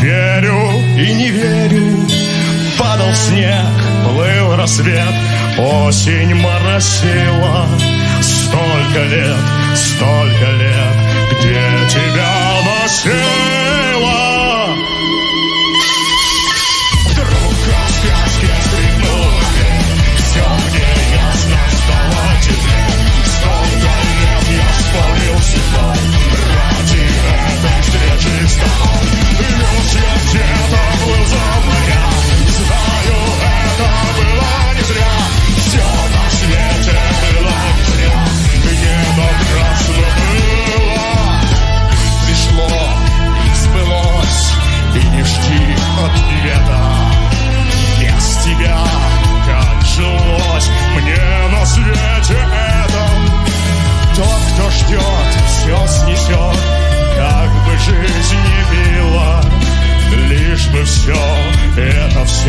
[0.02, 0.60] Верю
[0.98, 2.08] и не верю.
[2.80, 3.70] Падал снег,
[4.04, 5.14] плыл рассвет,
[5.60, 7.68] осень моросила.
[8.22, 9.38] Столько лет,
[9.76, 10.96] столько лет,
[11.40, 11.62] где
[11.94, 12.34] тебя
[12.66, 13.59] носила?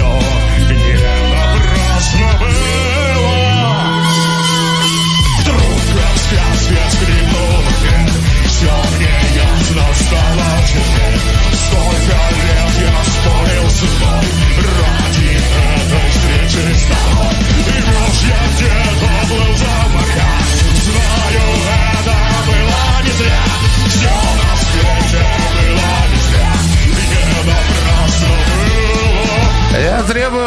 [0.01, 0.30] Это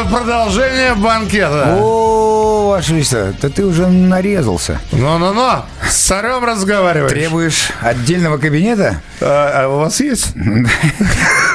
[0.10, 1.78] Продолжения банкета.
[1.80, 4.80] О, Ваше Величество, да ты уже нарезался.
[4.92, 7.12] Ну-ну-ну, с царем разговариваешь.
[7.12, 9.02] Требуешь отдельного кабинета?
[9.22, 10.34] А, у вас есть?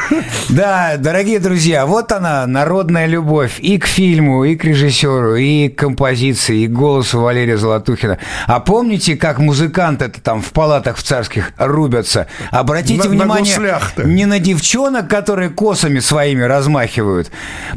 [0.48, 5.78] Да, дорогие друзья, вот она, народная любовь и к фильму, и к режиссеру, и к
[5.78, 8.18] композиции, и к голосу Валерия Золотухина.
[8.46, 12.26] А помните, как музыканты-то там в палатах в царских рубятся?
[12.50, 14.04] Обратите На- на внимание гуслях-то.
[14.04, 17.30] не на девчонок, которые косами своими размахивают,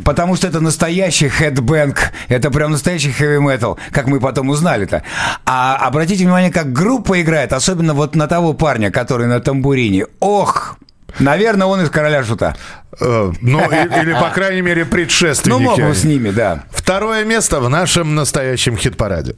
[0.04, 5.04] потому что это настоящий хедбэнк, это прям настоящий хэви метал, как мы потом узнали-то.
[5.46, 10.06] А обратите внимание, как группа играет, особенно вот на того парня, который на тамбурине.
[10.20, 10.78] Ох,
[11.20, 12.56] Наверное, он из короля шута.
[13.00, 15.62] Э, ну, или, по крайней мере, предшественники.
[15.62, 16.64] Ну, мог бы с ними, да.
[16.72, 19.36] Второе место в нашем настоящем хит-параде.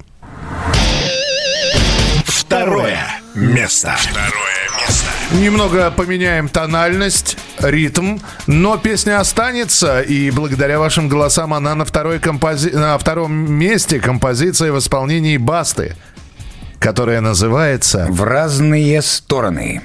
[2.26, 3.00] Второе
[3.36, 3.95] место.
[3.98, 5.10] Второе место.
[5.32, 12.70] Немного поменяем тональность, ритм, но песня останется, и благодаря вашим голосам она на, второй компози...
[12.70, 15.95] на втором месте композиция в исполнении Басты,
[16.80, 19.82] которая называется «В разные стороны».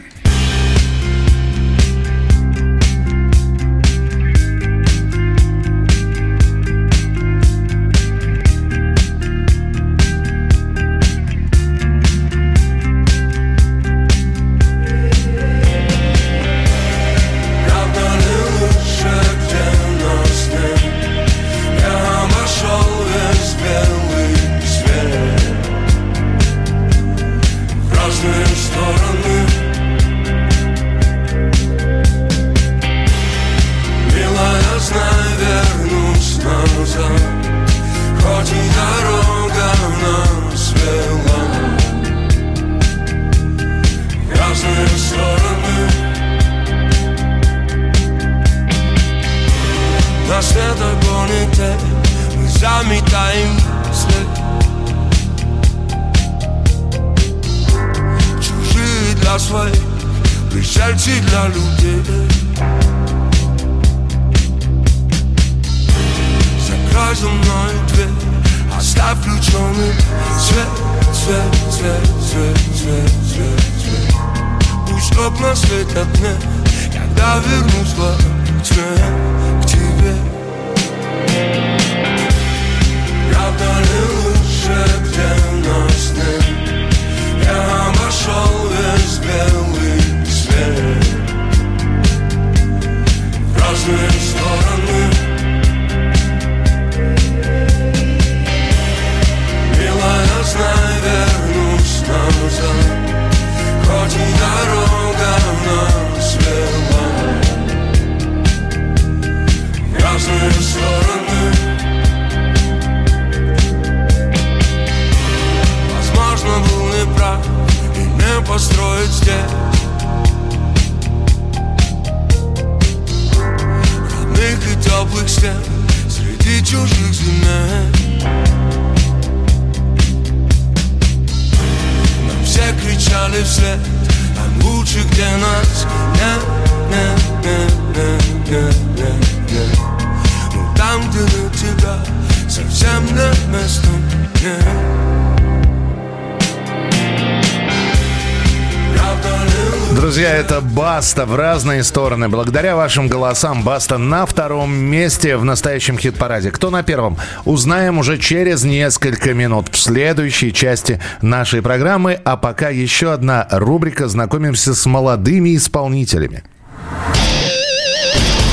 [151.19, 152.29] Баста в разные стороны.
[152.29, 156.53] Благодаря вашим голосам Баста на втором месте в настоящем хит-параде.
[156.53, 157.19] Кто на первом?
[157.45, 162.21] Узнаем уже через несколько минут в следующей части нашей программы.
[162.25, 166.45] А пока еще одна рубрика «Знакомимся с молодыми исполнителями».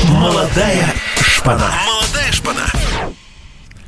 [0.08, 1.70] Молодая шпана.
[1.86, 2.66] Молодая шпана.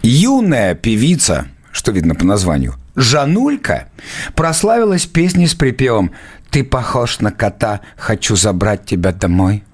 [0.02, 3.88] Юная певица, что видно по названию, Жанулька,
[4.34, 6.10] прославилась песней с припевом
[6.50, 9.64] «Ты похож на кота, хочу забрать тебя домой».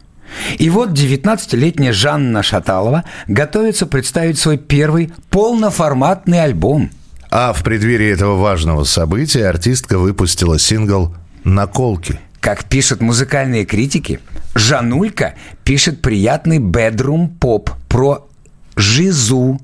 [0.59, 6.91] И вот 19-летняя Жанна Шаталова готовится представить свой первый полноформатный альбом.
[7.31, 11.15] А в преддверии этого важного события артистка выпустила сингл
[11.45, 12.21] «Наколки».
[12.41, 14.21] Как пишут музыкальные критики,
[14.55, 15.35] Жанулька
[15.65, 18.29] пишет приятный бедрум-поп про
[18.77, 19.61] жизу.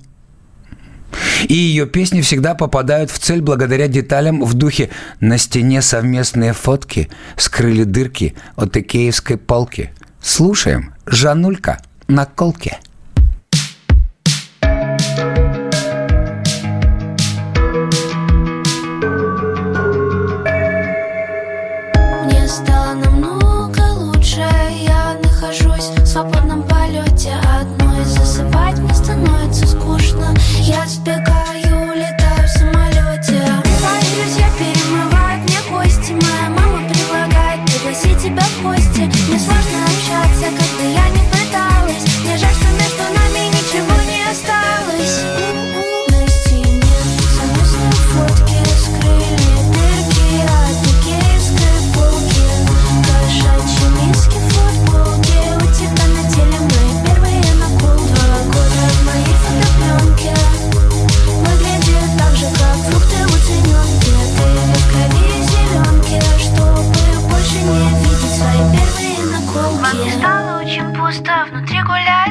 [1.48, 7.08] И ее песни всегда попадают в цель благодаря деталям в духе «На стене совместные фотки
[7.36, 9.90] скрыли дырки от икеевской полки».
[10.22, 11.78] Слушаем «Жанулька
[12.08, 12.78] на колке».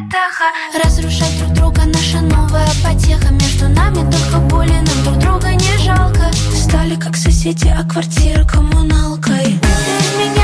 [0.09, 0.45] Таха.
[0.83, 3.31] Разрушать друг друга наша новая потеха.
[3.31, 6.31] Между нами только боли, нам друг друга не жалко.
[6.55, 10.38] Стали как соседи, а квартира коммуналкой Ты меня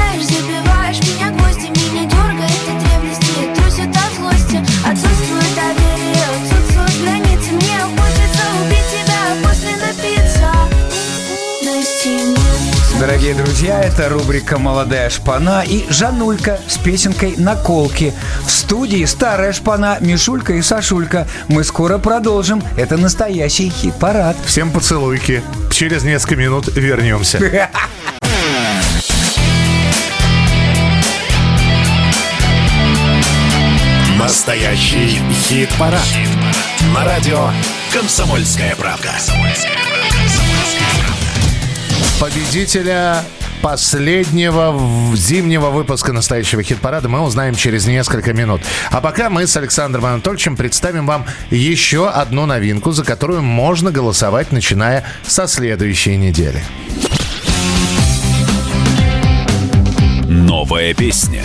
[12.99, 18.13] Дорогие друзья, это рубрика «Молодая шпана» и Жанулька с песенкой «Наколки».
[18.45, 21.27] В студии старая шпана Мишулька и Сашулька.
[21.49, 22.63] Мы скоро продолжим.
[22.77, 24.37] Это настоящий хит-парад.
[24.45, 25.43] Всем поцелуйки.
[25.71, 27.37] Через несколько минут вернемся.
[34.17, 35.99] Настоящий хит-парад.
[36.93, 37.49] На радио
[37.91, 39.11] «Комсомольская правда».
[42.19, 43.23] Победителя
[43.61, 44.73] последнего
[45.15, 48.61] зимнего выпуска настоящего хит-парада мы узнаем через несколько минут.
[48.89, 54.53] А пока мы с Александром Анатольевичем представим вам еще одну новинку, за которую можно голосовать,
[54.53, 56.63] начиная со следующей недели.
[60.29, 61.43] Новая песня.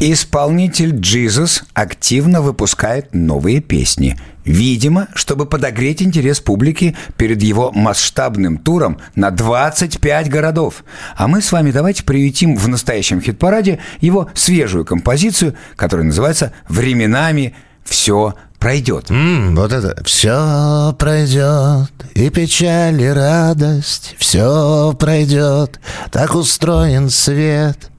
[0.00, 4.18] Исполнитель Jesus активно выпускает новые песни.
[4.44, 10.84] Видимо, чтобы подогреть интерес публики перед его масштабным туром на 25 городов.
[11.16, 17.54] А мы с вами давайте приютим в настоящем хит-параде его свежую композицию, которая называется «Временами
[17.84, 19.06] все пройдет».
[19.10, 25.80] вот это «Все пройдет, и печаль, и радость, все пройдет,
[26.10, 27.90] так устроен свет».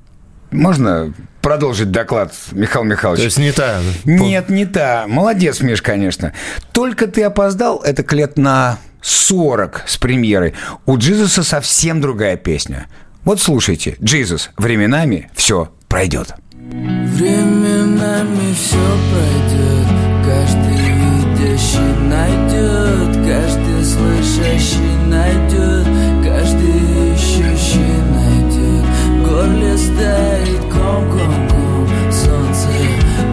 [0.52, 3.20] Можно продолжить доклад, Михаил Михайлович?
[3.20, 3.80] То есть не та?
[4.06, 5.06] Нет, не та.
[5.08, 6.34] Молодец, Миш, конечно.
[6.72, 10.54] Только ты опоздал, это к лет на 40 с премьерой.
[10.86, 12.88] У Джизуса совсем другая песня.
[13.24, 16.34] Вот слушайте, Джизус, временами все пройдет.
[16.72, 18.78] Временами все
[19.12, 19.88] пройдет
[20.26, 25.88] Каждый видящий найдет Каждый слышащий найдет
[26.24, 28.86] Каждый ищущий найдет
[29.28, 30.51] горле стоит
[30.82, 32.70] ком-ком-ком Солнце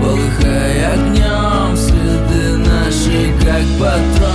[0.00, 4.27] полыхая огнем Следы наши как патрон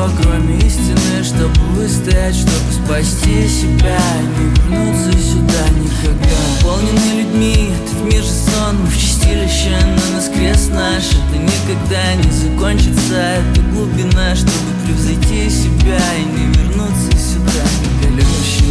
[0.00, 3.98] ничего, кроме истины Чтобы выстоять, чтобы спасти себя
[4.38, 6.36] Не вернуться сюда никогда.
[6.58, 11.04] Наполненный людьми, этот мир же сон Мы в чистилище, но нас крест наш.
[11.04, 17.89] Это никогда не закончится Это глубина, чтобы превзойти себя И не вернуться сюда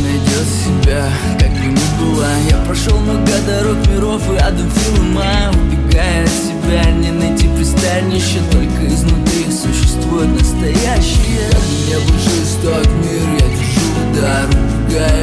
[0.09, 1.07] Найдет себя,
[1.39, 6.91] как бы ни было Я прошел много дорог, миров и адом фильма Убегая от себя,
[6.93, 11.51] не найти пристанище Только изнутри существует настоящее.
[11.87, 14.47] Не был жесток мир, я держу удар
[14.87, 15.18] Убегая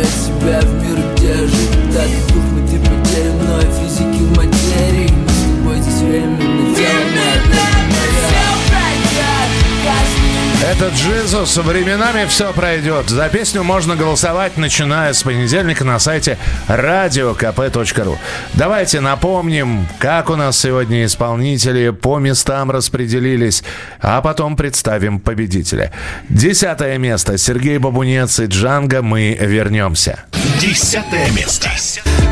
[11.36, 11.56] Это Джизус.
[11.64, 13.10] Временами все пройдет.
[13.10, 16.38] За песню можно голосовать, начиная с понедельника на сайте
[16.68, 18.16] radiokp.ru.
[18.54, 23.64] Давайте напомним, как у нас сегодня исполнители по местам распределились,
[24.00, 25.92] а потом представим победителя.
[26.28, 27.36] Десятое место.
[27.36, 29.02] Сергей Бабунец и Джанго.
[29.02, 30.24] Мы вернемся.
[30.60, 31.68] Десятое место.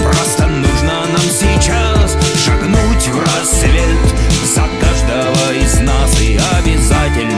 [0.03, 4.15] Просто нужно нам сейчас шагнуть в рассвет
[4.45, 7.34] За каждого из нас и обязательно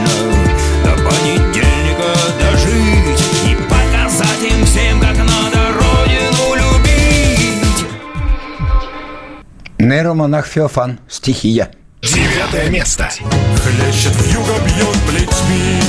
[9.87, 10.99] Нейромонах Феофан.
[11.07, 11.71] Стихия.
[12.01, 13.09] Девятое место.
[13.09, 15.81] Хлещет вьюга, бьет плетьми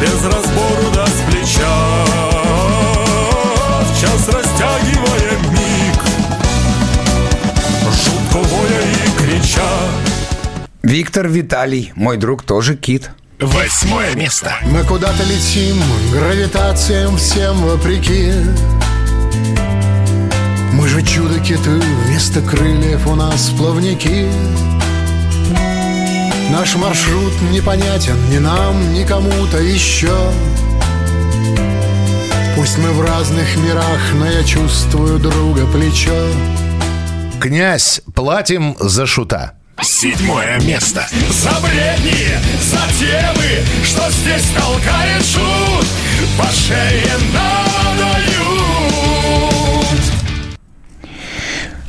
[0.00, 2.04] Без разбору да с плеча
[3.80, 6.02] В час растягивая миг
[8.04, 9.68] Жутко воя и крича
[10.82, 13.10] Виктор Виталий, мой друг, тоже кит.
[13.40, 14.52] Восьмое место.
[14.66, 15.80] Мы куда-то летим,
[16.12, 18.32] гравитациям всем вопреки
[20.82, 24.28] Мы же чудо-киты, вместо крыльев у нас плавники
[26.50, 30.12] Наш маршрут непонятен ни нам, ни кому-то еще
[32.56, 36.26] Пусть мы в разных мирах, но я чувствую друга плечо
[37.40, 39.52] Князь, платим за шута.
[39.80, 41.06] Седьмое место.
[41.30, 42.26] За бредни,
[42.60, 45.86] за темы, что здесь толкает шут,
[46.36, 48.31] по шее надают.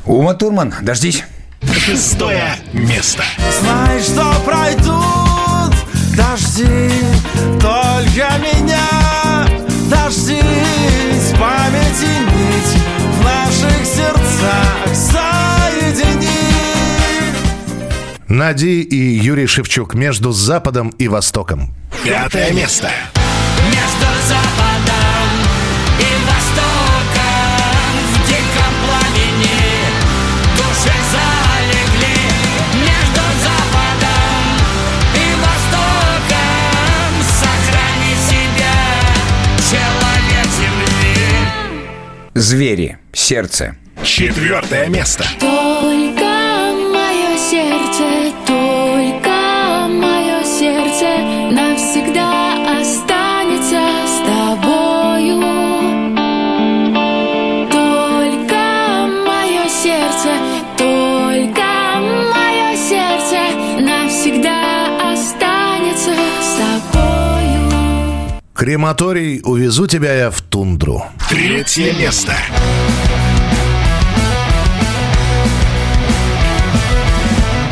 [0.05, 1.23] Ума Турман, дождись.
[1.71, 3.23] Шестое место.
[3.61, 5.73] Знаешь, что пройдут
[6.15, 6.91] дожди
[7.59, 9.47] Только меня
[9.89, 10.41] дожди
[11.19, 12.83] С памяти нить
[13.17, 16.27] в наших сердцах соедини
[18.27, 21.73] Нади и Юрий Шевчук между Западом и Востоком.
[22.03, 22.89] Пятое место.
[23.67, 25.29] Между западом
[25.99, 26.72] и востоком
[42.35, 43.75] Звери, сердце.
[44.03, 45.23] Четвертое место.
[45.39, 46.22] Только
[68.63, 71.03] Крематорий «Увезу тебя я в тундру».
[71.27, 72.33] Третье место.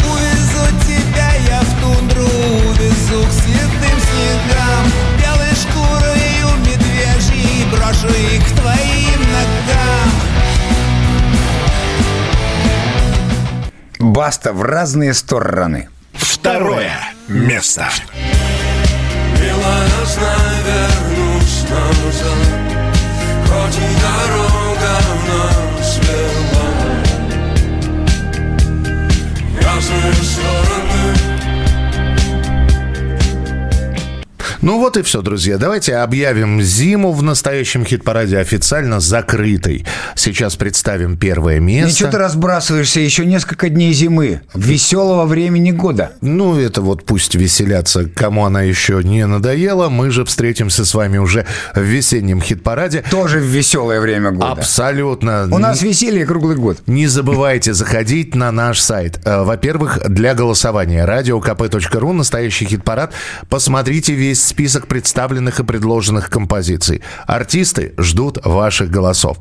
[0.03, 4.85] Увезу тебя я в тундру, увезу к святым снегам
[5.17, 10.11] Белой шкурою медвежьей брошу их к твоим ногам
[14.11, 15.87] Баста в разные стороны.
[16.11, 16.91] Второе
[17.29, 17.87] место.
[19.71, 22.41] Милая, знай, вернусь назад.
[23.47, 24.93] Хоть и дорога
[25.27, 26.67] нас вела.
[29.61, 30.40] Разные стороны
[34.61, 35.57] Ну вот и все, друзья.
[35.57, 39.85] Давайте объявим зиму в настоящем хит-параде официально закрытой.
[40.15, 41.89] Сейчас представим первое место.
[41.91, 44.41] Ничего ты разбрасываешься, еще несколько дней зимы.
[44.53, 46.11] Веселого времени года.
[46.21, 49.89] Ну, это вот пусть веселятся, кому она еще не надоела.
[49.89, 53.03] Мы же встретимся с вами уже в весеннем хит-параде.
[53.09, 54.51] Тоже в веселое время года.
[54.51, 55.47] Абсолютно.
[55.51, 56.77] У нас веселье круглый год.
[56.85, 59.19] Не забывайте заходить на наш сайт.
[59.25, 63.11] Э, Во-первых, для голосования radiokp.ru, настоящий хит-парад.
[63.49, 67.01] Посмотрите весь список представленных и предложенных композиций.
[67.25, 69.37] Артисты ждут ваших голосов.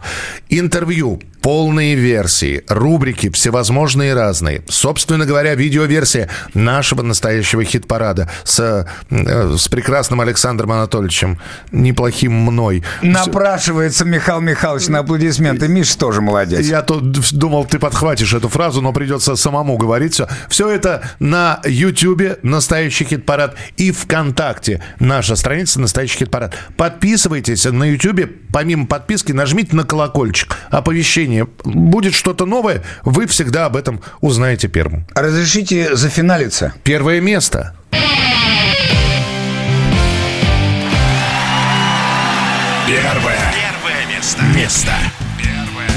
[0.48, 4.62] Интервью, полные версии, рубрики всевозможные и разные.
[4.68, 11.38] Собственно говоря, видеоверсия нашего настоящего хит-парада с, э, с прекрасным Александром Анатольевичем,
[11.72, 12.84] неплохим мной.
[13.02, 15.66] Напрашивается Михаил Михайлович на аплодисменты.
[15.66, 16.60] Миш тоже молодец.
[16.60, 20.28] Я тут думал, ты подхватишь эту фразу, но придется самому говорить все.
[20.48, 26.54] Все это на Ютьюбе «Настоящий хит-парад» и ВКонтакте наша страница «Настоящий хит-парад».
[26.76, 28.28] Подписывайтесь на Ютьюбе.
[28.52, 30.56] Помимо подписки нажмите на колокольчик.
[30.70, 31.48] Оповещение.
[31.64, 35.06] Будет что-то новое, вы всегда об этом узнаете первым.
[35.14, 36.74] Разрешите зафиналиться.
[36.84, 37.74] Первое место.
[42.86, 43.54] Первое.
[43.54, 44.42] Первое место.
[44.54, 44.92] Место.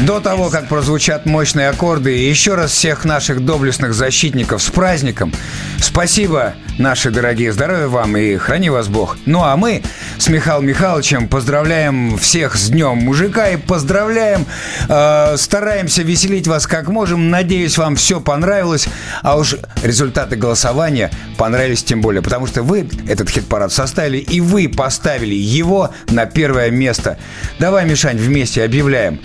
[0.05, 5.31] До того, как прозвучат мощные аккорды, еще раз всех наших доблестных защитников с праздником.
[5.79, 9.17] Спасибо, наши дорогие, здоровья вам и храни вас Бог.
[9.25, 9.81] Ну а мы
[10.17, 14.45] с Михаилом Михайловичем поздравляем всех с Днем Мужика и поздравляем,
[14.89, 17.29] э, стараемся веселить вас как можем.
[17.29, 18.89] Надеюсь, вам все понравилось,
[19.21, 24.67] а уж результаты голосования понравились тем более, потому что вы этот хит-парад составили и вы
[24.67, 27.17] поставили его на первое место.
[27.57, 29.21] Давай, Мишань, вместе объявляем.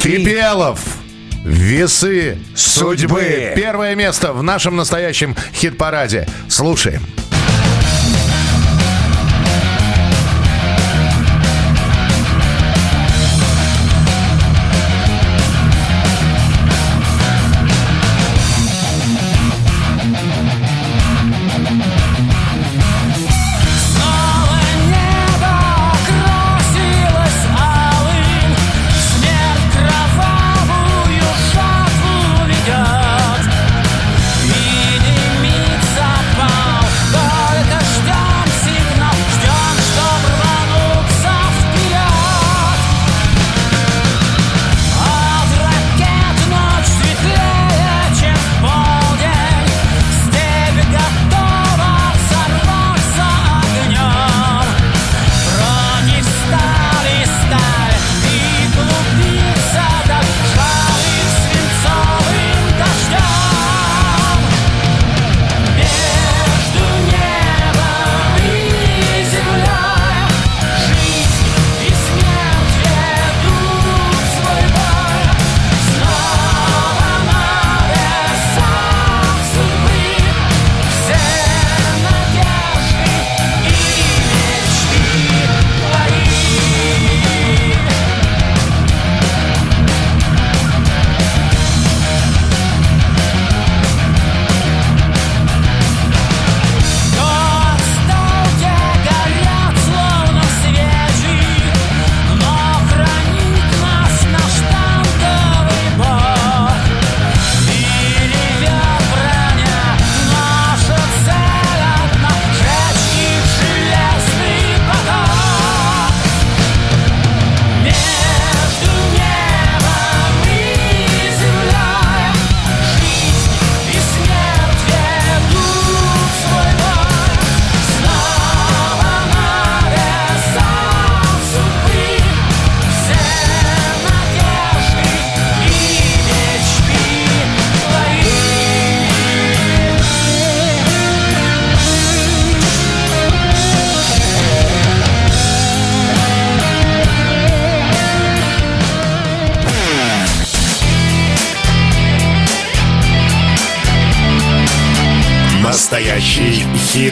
[0.00, 0.80] Кипелов.
[1.44, 2.96] Весы судьбы.
[2.96, 3.52] Судьбы.
[3.54, 6.26] Первое место в нашем настоящем хит-параде.
[6.48, 7.02] Слушаем.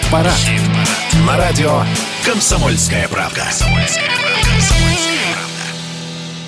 [0.08, 0.32] Хит-парад.
[1.26, 1.82] На радио
[2.24, 3.46] «Комсомольская правка».